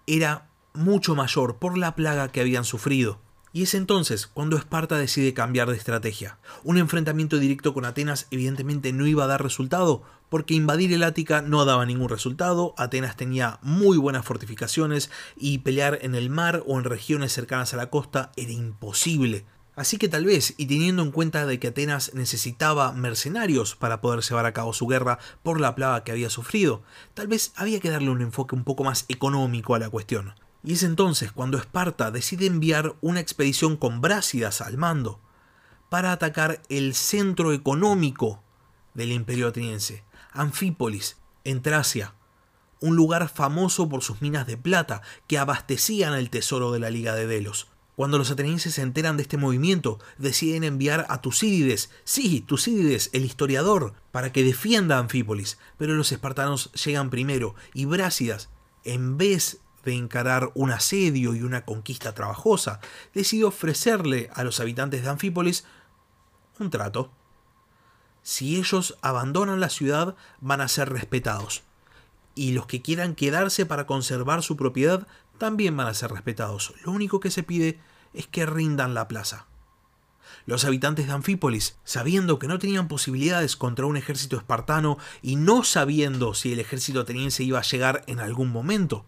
era 0.07 0.51
mucho 0.73 1.17
mayor 1.17 1.57
por 1.57 1.77
la 1.77 1.97
plaga 1.97 2.29
que 2.29 2.41
habían 2.41 2.65
sufrido. 2.65 3.21
Y 3.59 3.63
es 3.63 3.75
entonces 3.75 4.29
cuando 4.29 4.57
Esparta 4.57 4.97
decide 4.99 5.35
cambiar 5.35 5.69
de 5.69 5.77
estrategia. 5.77 6.39
Un 6.63 6.79
enfrentamiento 6.79 7.41
directo 7.41 7.75
con 7.75 7.87
Atenas 7.87 8.29
evidentemente 8.31 8.93
no 8.93 9.05
iba 9.05 9.25
a 9.25 9.27
dar 9.27 9.43
resultado, 9.43 10.05
porque 10.29 10.55
invadir 10.55 10.93
el 10.93 11.03
Ática 11.03 11.43
no 11.43 11.65
daba 11.65 11.85
ningún 11.85 12.09
resultado, 12.09 12.73
Atenas 12.77 13.17
tenía 13.17 13.59
muy 13.63 13.99
buenas 13.99 14.25
fortificaciones 14.25 15.11
y 15.37 15.59
pelear 15.59 15.99
en 16.03 16.15
el 16.15 16.31
mar 16.31 16.63
o 16.69 16.79
en 16.79 16.85
regiones 16.85 17.33
cercanas 17.33 17.75
a 17.75 17.79
la 17.79 17.91
costa 17.91 18.31
era 18.37 18.53
imposible. 18.53 19.45
Así 19.75 19.99
que 19.99 20.09
tal 20.09 20.25
vez, 20.25 20.55
y 20.57 20.67
teniendo 20.67 21.03
en 21.03 21.11
cuenta 21.11 21.45
de 21.45 21.59
que 21.59 21.67
Atenas 21.67 22.15
necesitaba 22.15 22.93
mercenarios 22.93 23.75
para 23.75 24.01
poder 24.01 24.21
llevar 24.21 24.47
a 24.47 24.53
cabo 24.53 24.73
su 24.73 24.87
guerra 24.87 25.19
por 25.43 25.61
la 25.61 25.75
plaga 25.75 26.05
que 26.05 26.13
había 26.13 26.31
sufrido, 26.31 26.85
tal 27.15 27.27
vez 27.27 27.51
había 27.57 27.81
que 27.81 27.91
darle 27.91 28.11
un 28.11 28.23
enfoque 28.23 28.55
un 28.55 28.63
poco 28.63 28.85
más 28.85 29.05
económico 29.09 29.75
a 29.75 29.81
la 29.81 29.91
cuestión. 29.91 30.35
Y 30.69 30.75
es 30.75 30.83
entonces 30.83 31.33
cuando 31.33 31.57
Esparta 31.57 32.11
decide 32.11 32.45
enviar 32.45 32.95
una 33.01 33.21
expedición 33.21 33.79
con 33.79 34.03
Brásidas 34.03 34.61
al 34.61 34.77
mando 34.77 35.19
para 35.89 36.13
atacar 36.13 36.61
el 36.69 36.95
centro 36.95 37.55
económico 37.55 38.43
del 38.93 39.13
imperio 39.13 39.49
ateniense, 39.49 40.05
Anfípolis, 40.31 41.17
en 41.45 41.63
Tracia, 41.63 42.13
un 42.81 42.97
lugar 42.97 43.31
famoso 43.31 43.89
por 43.89 44.03
sus 44.03 44.21
minas 44.21 44.47
de 44.47 44.59
plata 44.59 45.01
que 45.27 45.39
abastecían 45.39 46.13
el 46.13 46.29
tesoro 46.29 46.71
de 46.71 46.81
la 46.81 46.91
Liga 46.91 47.15
de 47.15 47.27
Delos. 47.27 47.69
Cuando 47.97 48.19
los 48.19 48.31
atenienses 48.31 48.75
se 48.75 48.83
enteran 48.83 49.17
de 49.17 49.23
este 49.23 49.39
movimiento, 49.39 49.99
deciden 50.19 50.65
enviar 50.65 51.07
a 51.09 51.23
Tucídides, 51.23 51.89
sí, 52.05 52.43
Tucídides, 52.43 53.09
el 53.15 53.25
historiador, 53.25 53.95
para 54.13 54.33
que 54.33 54.45
defienda 54.45 54.99
a 54.99 55.01
Anfípolis, 55.01 55.57
pero 55.79 55.95
los 55.95 56.13
espartanos 56.13 56.71
llegan 56.73 57.09
primero 57.09 57.55
y 57.73 57.87
Brásidas, 57.87 58.51
en 58.85 59.17
vez 59.17 59.63
de 59.85 59.95
encarar 59.95 60.51
un 60.55 60.71
asedio 60.71 61.35
y 61.35 61.43
una 61.43 61.65
conquista 61.65 62.15
trabajosa, 62.15 62.81
decide 63.15 63.45
ofrecerle 63.45 64.31
a 64.35 64.45
los 64.45 64.61
habitantes 64.61 65.03
de 65.03 65.09
Anfípolis 65.09 65.65
un 66.59 66.71
trato. 66.71 67.11
Si 68.23 68.57
ellos 68.57 68.99
abandonan 69.01 69.61
la 69.61 69.71
ciudad, 69.71 70.17
van 70.41 70.61
a 70.61 70.69
ser 70.69 70.91
respetados. 70.91 71.63
Y 72.35 72.53
los 72.53 72.67
que 72.67 72.83
quieran 72.83 73.15
quedarse 73.15 73.67
para 73.67 73.87
conservar 73.87 74.43
su 74.43 74.57
propiedad 74.57 75.07
también 75.39 75.77
van 75.77 75.87
a 75.87 75.95
ser 75.95 76.11
respetados. 76.11 76.75
Lo 76.85 76.93
único 76.93 77.21
que 77.21 77.31
se 77.31 77.43
pide 77.43 77.81
es 78.13 78.27
que 78.27 78.47
rindan 78.47 78.95
la 78.95 79.09
plaza. 79.09 79.47
Los 80.47 80.65
habitantes 80.65 81.07
de 81.07 81.13
Anfípolis, 81.13 81.77
sabiendo 81.85 82.39
que 82.39 82.49
no 82.49 82.59
tenían 82.59 82.89
posibilidades 82.89 83.57
contra 83.57 83.87
un 83.87 83.97
ejército 83.97 84.37
espartano 84.37 84.99
y 85.23 85.37
no 85.37 85.65
sabiendo 85.65 86.35
si 86.35 86.53
el 86.53 86.61
ejército 86.61 87.01
ateniense 87.01 87.45
iba 87.45 87.59
a 87.59 87.63
llegar 87.63 88.05
en 88.07 88.21
algún 88.21 88.51
momento, 88.51 89.05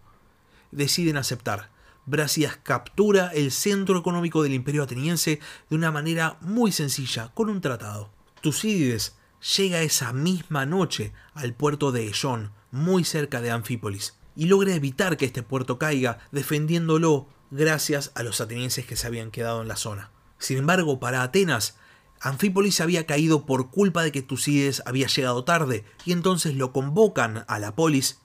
deciden 0.71 1.17
aceptar. 1.17 1.71
Brasias 2.05 2.57
captura 2.57 3.27
el 3.33 3.51
centro 3.51 3.99
económico 3.99 4.43
del 4.43 4.53
imperio 4.53 4.83
ateniense 4.83 5.39
de 5.69 5.75
una 5.75 5.91
manera 5.91 6.37
muy 6.41 6.71
sencilla, 6.71 7.31
con 7.33 7.49
un 7.49 7.61
tratado. 7.61 8.09
Tucídides 8.41 9.17
llega 9.57 9.81
esa 9.81 10.13
misma 10.13 10.65
noche 10.65 11.13
al 11.33 11.53
puerto 11.53 11.91
de 11.91 12.07
Ellón, 12.07 12.51
muy 12.71 13.03
cerca 13.03 13.41
de 13.41 13.51
Anfípolis 13.51 14.15
y 14.35 14.45
logra 14.45 14.73
evitar 14.73 15.17
que 15.17 15.25
este 15.25 15.43
puerto 15.43 15.77
caiga, 15.77 16.19
defendiéndolo 16.31 17.27
gracias 17.51 18.11
a 18.15 18.23
los 18.23 18.39
atenienses 18.41 18.85
que 18.85 18.95
se 18.95 19.07
habían 19.07 19.31
quedado 19.31 19.61
en 19.61 19.67
la 19.67 19.75
zona. 19.75 20.11
Sin 20.37 20.57
embargo, 20.57 20.99
para 20.99 21.21
Atenas, 21.21 21.77
Anfípolis 22.21 22.81
había 22.81 23.05
caído 23.05 23.45
por 23.45 23.71
culpa 23.71 24.03
de 24.03 24.11
que 24.11 24.21
Tucídides 24.21 24.83
había 24.85 25.07
llegado 25.07 25.43
tarde, 25.43 25.85
y 26.05 26.13
entonces 26.13 26.55
lo 26.55 26.71
convocan 26.71 27.45
a 27.47 27.59
la 27.59 27.75
polis, 27.75 28.20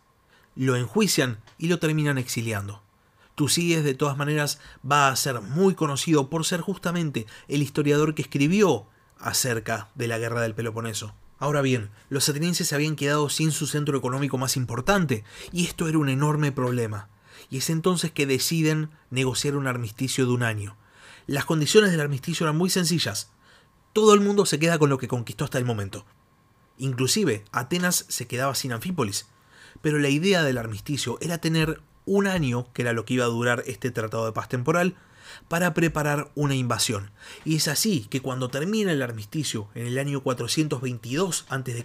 lo 0.56 0.76
enjuician 0.76 1.38
y 1.58 1.68
lo 1.68 1.78
terminan 1.78 2.18
exiliando. 2.18 2.82
Tucídides 3.34 3.84
de 3.84 3.94
todas 3.94 4.16
maneras 4.16 4.58
va 4.90 5.08
a 5.08 5.16
ser 5.16 5.42
muy 5.42 5.74
conocido 5.74 6.30
por 6.30 6.44
ser 6.44 6.62
justamente 6.62 7.26
el 7.48 7.62
historiador 7.62 8.14
que 8.14 8.22
escribió 8.22 8.86
acerca 9.18 9.90
de 9.94 10.08
la 10.08 10.18
guerra 10.18 10.40
del 10.40 10.54
Peloponeso. 10.54 11.14
Ahora 11.38 11.60
bien, 11.60 11.90
los 12.08 12.28
atenienses 12.28 12.68
se 12.68 12.74
habían 12.74 12.96
quedado 12.96 13.28
sin 13.28 13.52
su 13.52 13.66
centro 13.66 13.98
económico 13.98 14.38
más 14.38 14.56
importante, 14.56 15.22
y 15.52 15.66
esto 15.66 15.86
era 15.86 15.98
un 15.98 16.08
enorme 16.08 16.50
problema. 16.50 17.08
Y 17.50 17.58
es 17.58 17.68
entonces 17.68 18.10
que 18.10 18.26
deciden 18.26 18.90
negociar 19.10 19.54
un 19.56 19.66
armisticio 19.66 20.24
de 20.24 20.32
un 20.32 20.42
año. 20.42 20.76
Las 21.26 21.44
condiciones 21.44 21.90
del 21.90 22.00
armisticio 22.00 22.44
eran 22.46 22.56
muy 22.56 22.70
sencillas. 22.70 23.30
Todo 23.92 24.14
el 24.14 24.20
mundo 24.20 24.46
se 24.46 24.58
queda 24.58 24.78
con 24.78 24.88
lo 24.88 24.96
que 24.96 25.08
conquistó 25.08 25.44
hasta 25.44 25.58
el 25.58 25.66
momento. 25.66 26.06
Inclusive, 26.78 27.44
Atenas 27.52 28.06
se 28.08 28.26
quedaba 28.26 28.54
sin 28.54 28.72
Anfípolis. 28.72 29.26
Pero 29.82 29.98
la 29.98 30.08
idea 30.08 30.42
del 30.42 30.58
armisticio 30.58 31.18
era 31.20 31.38
tener 31.38 31.80
un 32.04 32.26
año, 32.26 32.72
que 32.72 32.82
era 32.82 32.92
lo 32.92 33.04
que 33.04 33.14
iba 33.14 33.24
a 33.24 33.28
durar 33.28 33.62
este 33.66 33.90
tratado 33.90 34.26
de 34.26 34.32
paz 34.32 34.48
temporal, 34.48 34.94
para 35.48 35.74
preparar 35.74 36.30
una 36.34 36.54
invasión. 36.54 37.10
Y 37.44 37.56
es 37.56 37.68
así 37.68 38.06
que 38.08 38.22
cuando 38.22 38.48
termina 38.48 38.92
el 38.92 39.02
armisticio, 39.02 39.68
en 39.74 39.86
el 39.86 39.98
año 39.98 40.22
422 40.22 41.46
a.C., 41.48 41.84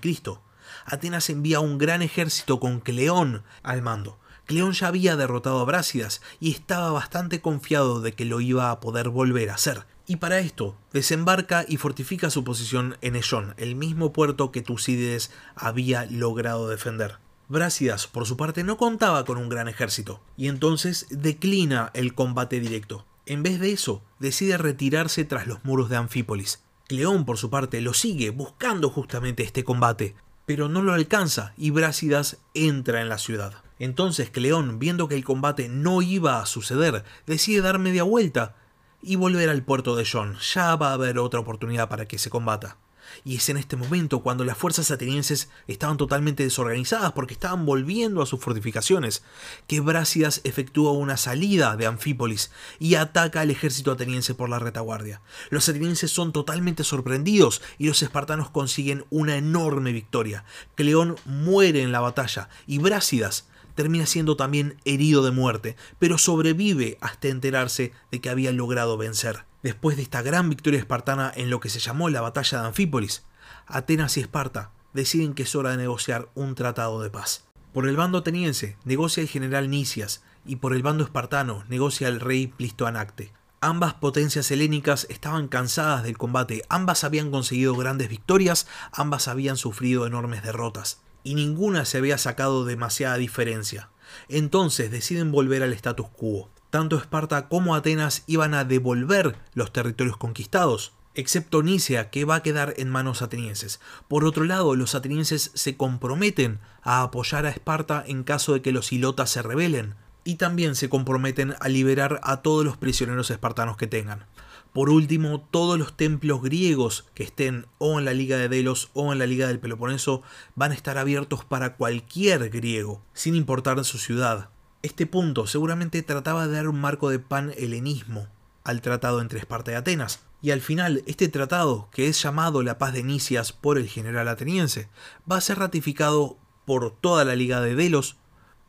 Atenas 0.86 1.30
envía 1.30 1.60
un 1.60 1.78
gran 1.78 2.02
ejército 2.02 2.60
con 2.60 2.80
Cleón 2.80 3.44
al 3.62 3.82
mando. 3.82 4.18
Cleón 4.46 4.74
ya 4.74 4.88
había 4.88 5.16
derrotado 5.16 5.60
a 5.60 5.66
Brásidas 5.66 6.22
y 6.40 6.52
estaba 6.52 6.92
bastante 6.92 7.42
confiado 7.42 8.02
de 8.02 8.14
que 8.14 8.26
lo 8.26 8.42
iba 8.42 8.72
a 8.72 8.80
poder 8.80 9.10
volver 9.10 9.50
a 9.50 9.56
hacer. 9.56 9.86
Y 10.08 10.18
para 10.18 10.40
esto, 10.40 10.76
desembarca 10.92 11.66
y 11.68 11.78
fortifica 11.78 12.30
su 12.30 12.44
posición 12.44 12.98
en 13.02 13.16
Ellón, 13.16 13.54
el 13.58 13.76
mismo 13.76 14.12
puerto 14.12 14.52
que 14.52 14.62
Tucídides 14.62 15.32
había 15.56 16.06
logrado 16.06 16.68
defender. 16.68 17.18
Brásidas, 17.52 18.08
por 18.08 18.26
su 18.26 18.38
parte, 18.38 18.64
no 18.64 18.78
contaba 18.78 19.26
con 19.26 19.38
un 19.38 19.50
gran 19.50 19.68
ejército, 19.68 20.22
y 20.38 20.48
entonces 20.48 21.08
declina 21.10 21.92
el 21.94 22.16
combate 22.16 22.62
directo. 22.62 23.06
En 23.26 23.44
vez 23.44 23.60
de 23.60 23.74
eso, 23.74 24.02
decide 24.20 24.58
retirarse 24.58 25.26
tras 25.26 25.48
los 25.48 25.66
muros 25.66 25.90
de 25.90 25.98
Anfípolis. 25.98 26.64
Cleón, 26.88 27.26
por 27.26 27.38
su 27.38 27.50
parte, 27.50 27.82
lo 27.82 27.94
sigue 27.94 28.30
buscando 28.30 28.90
justamente 28.90 29.44
este 29.44 29.66
combate, 29.66 30.16
pero 30.46 30.70
no 30.70 30.82
lo 30.82 30.94
alcanza 30.94 31.54
y 31.58 31.72
Brásidas 31.72 32.38
entra 32.54 33.02
en 33.02 33.10
la 33.10 33.18
ciudad. 33.18 33.56
Entonces 33.80 34.30
Cleón, 34.30 34.80
viendo 34.80 35.10
que 35.10 35.16
el 35.16 35.26
combate 35.26 35.68
no 35.68 36.02
iba 36.02 36.40
a 36.40 36.46
suceder, 36.46 37.04
decide 37.28 37.60
dar 37.60 37.80
media 37.80 38.04
vuelta 38.04 38.56
y 39.02 39.18
volver 39.18 39.50
al 39.50 39.64
puerto 39.64 39.98
de 39.98 40.08
John. 40.10 40.38
Ya 40.54 40.78
va 40.78 40.92
a 40.92 40.94
haber 40.94 41.20
otra 41.20 41.42
oportunidad 41.42 41.90
para 41.90 42.08
que 42.08 42.18
se 42.18 42.30
combata. 42.30 42.78
Y 43.24 43.38
es 43.38 43.50
en 43.50 43.58
este 43.58 43.76
momento 43.76 44.22
cuando 44.22 44.44
las 44.44 44.58
fuerzas 44.58 44.92
atenienses 44.92 45.50
estaban 45.68 45.98
totalmente 45.98 46.44
desorganizadas 46.44 47.12
porque 47.14 47.34
estaban 47.34 47.66
volviendo 47.66 48.22
a 48.22 48.26
sus 48.26 48.40
fortificaciones, 48.40 49.24
que 49.68 49.80
Brásidas 49.80 50.42
efectúa 50.44 50.92
una 50.92 51.18
salida 51.18 51.76
de 51.76 51.88
Anfípolis 51.88 52.52
y 52.80 52.96
ataca 52.96 53.42
al 53.42 53.52
ejército 53.52 53.92
ateniense 53.92 54.34
por 54.34 54.50
la 54.50 54.60
retaguardia. 54.60 55.22
Los 55.50 55.68
atenienses 55.70 56.12
son 56.12 56.32
totalmente 56.32 56.84
sorprendidos 56.84 57.62
y 57.78 57.88
los 57.88 58.02
espartanos 58.02 58.50
consiguen 58.50 59.06
una 59.10 59.36
enorme 59.36 59.92
victoria. 59.92 60.46
Cleón 60.76 61.16
muere 61.26 61.82
en 61.82 61.92
la 61.92 62.00
batalla 62.00 62.50
y 62.68 62.78
Brásidas 62.78 63.48
termina 63.76 64.06
siendo 64.06 64.36
también 64.36 64.78
herido 64.86 65.24
de 65.24 65.32
muerte, 65.32 65.76
pero 66.00 66.18
sobrevive 66.18 66.98
hasta 67.02 67.30
enterarse 67.30 67.94
de 68.12 68.22
que 68.22 68.30
había 68.30 68.52
logrado 68.52 68.98
vencer. 68.98 69.46
Después 69.64 69.96
de 69.96 70.04
esta 70.04 70.22
gran 70.24 70.50
victoria 70.50 70.80
espartana 70.80 71.32
en 71.36 71.50
lo 71.50 71.60
que 71.60 71.70
se 71.70 71.80
llamó 71.80 72.10
la 72.10 72.22
batalla 72.22 72.62
de 72.62 72.68
Anfípolis, 72.68 73.24
Atenas 73.68 74.18
y 74.18 74.22
Esparta 74.22 74.72
deciden 74.94 75.34
que 75.34 75.44
es 75.44 75.56
hora 75.56 75.72
de 75.72 75.78
negociar 75.78 76.30
un 76.34 76.56
tratado 76.56 77.02
de 77.02 77.12
paz. 77.12 77.46
Por 77.72 77.88
el 77.88 77.96
bando 77.96 78.18
ateniense 78.18 78.76
negocia 78.86 79.22
el 79.22 79.30
general 79.30 79.70
Nicias 79.70 80.24
y 80.46 80.58
por 80.58 80.74
el 80.74 80.82
bando 80.82 81.04
espartano 81.04 81.64
negocia 81.70 82.08
el 82.08 82.20
rey 82.20 82.48
Plistoanacte. 82.48 83.34
Ambas 83.62 83.94
potencias 83.94 84.50
helénicas 84.50 85.06
estaban 85.10 85.48
cansadas 85.48 86.02
del 86.02 86.18
combate, 86.18 86.64
ambas 86.68 87.04
habían 87.04 87.30
conseguido 87.30 87.76
grandes 87.76 88.10
victorias, 88.10 88.66
ambas 88.92 89.28
habían 89.28 89.56
sufrido 89.56 90.08
enormes 90.08 90.42
derrotas, 90.42 91.02
y 91.24 91.36
ninguna 91.36 91.86
se 91.86 92.00
había 92.00 92.18
sacado 92.18 92.66
demasiada 92.66 93.18
diferencia. 93.18 93.90
Entonces 94.28 94.90
deciden 94.90 95.32
volver 95.32 95.62
al 95.62 95.74
status 95.74 96.08
quo 96.10 96.50
tanto 96.72 96.98
Esparta 96.98 97.48
como 97.48 97.76
Atenas 97.76 98.24
iban 98.26 98.56
a 98.56 98.64
devolver 98.64 99.38
los 99.54 99.72
territorios 99.72 100.18
conquistados, 100.18 100.94
excepto 101.14 101.62
Nicea, 101.62 102.10
que 102.10 102.26
va 102.26 102.36
a 102.36 102.44
quedar 102.44 102.74
en 102.78 102.90
manos 102.90 103.22
atenienses. 103.22 103.80
Por 104.08 104.26
otro 104.26 104.46
lado, 104.46 104.76
los 104.76 104.96
atenienses 104.96 105.52
se 105.54 105.78
comprometen 105.78 106.60
a 106.82 107.04
apoyar 107.04 107.46
a 107.46 107.50
Esparta 107.50 108.04
en 108.08 108.24
caso 108.24 108.54
de 108.54 108.64
que 108.64 108.72
los 108.72 108.92
ilotas 108.92 109.30
se 109.30 109.44
rebelen, 109.44 109.96
y 110.24 110.36
también 110.36 110.76
se 110.76 110.90
comprometen 110.90 111.56
a 111.60 111.68
liberar 111.68 112.20
a 112.24 112.42
todos 112.42 112.64
los 112.64 112.78
prisioneros 112.78 113.30
espartanos 113.32 113.78
que 113.78 113.88
tengan. 113.88 114.26
Por 114.74 114.90
último, 114.90 115.46
todos 115.52 115.78
los 115.78 115.98
templos 115.98 116.42
griegos 116.42 117.06
que 117.14 117.24
estén 117.24 117.66
o 117.78 118.00
en 118.00 118.06
la 118.06 118.14
Liga 118.14 118.38
de 118.38 118.48
Delos 118.48 118.90
o 118.94 119.12
en 119.12 119.20
la 119.20 119.26
Liga 119.26 119.48
del 119.48 119.60
Peloponeso 119.60 120.22
van 120.56 120.72
a 120.72 120.76
estar 120.76 120.98
abiertos 120.98 121.44
para 121.44 121.76
cualquier 121.76 122.50
griego, 122.50 123.02
sin 123.14 123.36
importar 123.36 123.84
su 123.84 123.98
ciudad. 123.98 124.50
Este 124.84 125.06
punto 125.06 125.46
seguramente 125.46 126.02
trataba 126.02 126.48
de 126.48 126.56
dar 126.56 126.68
un 126.68 126.82
marco 126.82 127.10
de 127.10 127.20
pan-helenismo 127.20 128.28
al 128.64 128.82
tratado 128.82 129.22
entre 129.22 129.38
Esparta 129.38 129.72
y 129.72 129.76
Atenas, 129.76 130.22
y 130.42 130.50
al 130.50 130.62
final 130.62 131.04
este 131.06 131.28
tratado, 131.28 131.88
que 131.92 132.08
es 132.08 132.20
llamado 132.22 132.64
la 132.64 132.80
paz 132.80 132.94
de 132.94 133.04
Nicias 133.04 133.54
por 133.54 133.78
el 133.78 133.88
general 133.88 134.28
ateniense, 134.28 134.90
va 135.32 135.38
a 135.38 135.42
ser 135.42 135.60
ratificado 135.60 136.38
por 136.66 136.96
toda 137.00 137.26
la 137.26 137.36
Liga 137.36 137.62
de 137.62 137.76
Delos 137.76 138.18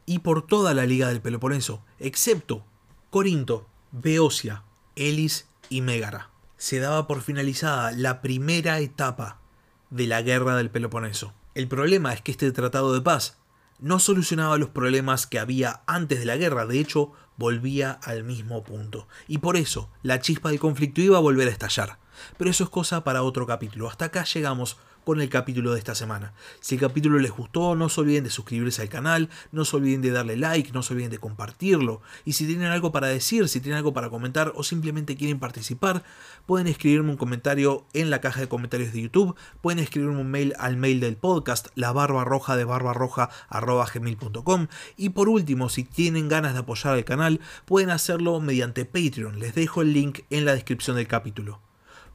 y 0.04 0.18
por 0.18 0.46
toda 0.46 0.74
la 0.74 0.84
Liga 0.84 1.08
del 1.08 1.22
Peloponeso, 1.22 1.82
excepto 1.98 2.64
Corinto, 3.08 3.66
Beocia, 3.90 4.64
Elis 4.96 5.48
y 5.70 5.80
Mégara. 5.80 6.28
Se 6.58 6.78
daba 6.78 7.06
por 7.06 7.22
finalizada 7.22 7.90
la 7.92 8.20
primera 8.20 8.80
etapa 8.80 9.40
de 9.88 10.06
la 10.06 10.20
guerra 10.20 10.56
del 10.56 10.70
Peloponeso. 10.70 11.32
El 11.54 11.68
problema 11.68 12.12
es 12.12 12.20
que 12.20 12.32
este 12.32 12.52
tratado 12.52 12.92
de 12.92 13.00
paz 13.00 13.38
no 13.82 13.98
solucionaba 13.98 14.58
los 14.58 14.70
problemas 14.70 15.26
que 15.26 15.40
había 15.40 15.82
antes 15.86 16.20
de 16.20 16.24
la 16.24 16.36
guerra, 16.36 16.66
de 16.66 16.78
hecho 16.78 17.12
volvía 17.36 17.90
al 17.90 18.22
mismo 18.22 18.62
punto. 18.62 19.08
Y 19.26 19.38
por 19.38 19.56
eso 19.56 19.90
la 20.02 20.20
chispa 20.20 20.50
del 20.50 20.60
conflicto 20.60 21.00
iba 21.00 21.18
a 21.18 21.20
volver 21.20 21.48
a 21.48 21.50
estallar. 21.50 21.98
Pero 22.38 22.50
eso 22.50 22.62
es 22.62 22.70
cosa 22.70 23.02
para 23.02 23.24
otro 23.24 23.44
capítulo. 23.44 23.88
Hasta 23.88 24.06
acá 24.06 24.24
llegamos 24.24 24.78
con 25.04 25.20
el 25.20 25.28
capítulo 25.28 25.72
de 25.72 25.78
esta 25.78 25.94
semana. 25.94 26.32
Si 26.60 26.76
el 26.76 26.80
capítulo 26.80 27.18
les 27.18 27.30
gustó, 27.30 27.74
no 27.74 27.88
se 27.88 28.00
olviden 28.00 28.24
de 28.24 28.30
suscribirse 28.30 28.82
al 28.82 28.88
canal, 28.88 29.28
no 29.50 29.64
se 29.64 29.76
olviden 29.76 30.02
de 30.02 30.10
darle 30.10 30.36
like, 30.36 30.72
no 30.72 30.82
se 30.82 30.94
olviden 30.94 31.10
de 31.10 31.18
compartirlo. 31.18 32.00
Y 32.24 32.34
si 32.34 32.46
tienen 32.46 32.68
algo 32.68 32.92
para 32.92 33.08
decir, 33.08 33.48
si 33.48 33.60
tienen 33.60 33.78
algo 33.78 33.92
para 33.92 34.10
comentar 34.10 34.52
o 34.54 34.62
simplemente 34.62 35.16
quieren 35.16 35.38
participar, 35.38 36.04
pueden 36.46 36.66
escribirme 36.66 37.10
un 37.10 37.16
comentario 37.16 37.86
en 37.92 38.10
la 38.10 38.20
caja 38.20 38.40
de 38.40 38.48
comentarios 38.48 38.92
de 38.92 39.02
YouTube, 39.02 39.36
pueden 39.60 39.78
escribirme 39.78 40.20
un 40.20 40.30
mail 40.30 40.54
al 40.58 40.76
mail 40.76 41.00
del 41.00 41.16
podcast, 41.16 41.68
la 41.74 41.92
barba 41.92 42.24
roja 42.24 42.56
de 42.56 42.64
gmail.com 42.64 44.66
y 44.96 45.08
por 45.10 45.28
último, 45.28 45.68
si 45.68 45.84
tienen 45.84 46.28
ganas 46.28 46.54
de 46.54 46.60
apoyar 46.60 46.94
al 46.94 47.04
canal, 47.04 47.40
pueden 47.64 47.90
hacerlo 47.90 48.40
mediante 48.40 48.84
Patreon. 48.84 49.38
Les 49.38 49.54
dejo 49.54 49.82
el 49.82 49.92
link 49.92 50.20
en 50.30 50.44
la 50.44 50.54
descripción 50.54 50.96
del 50.96 51.08
capítulo. 51.08 51.60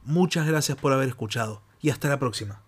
Muchas 0.04 0.46
gracias 0.46 0.78
por 0.78 0.92
haber 0.92 1.08
escuchado 1.08 1.62
y 1.80 1.90
hasta 1.90 2.08
la 2.08 2.18
próxima. 2.18 2.67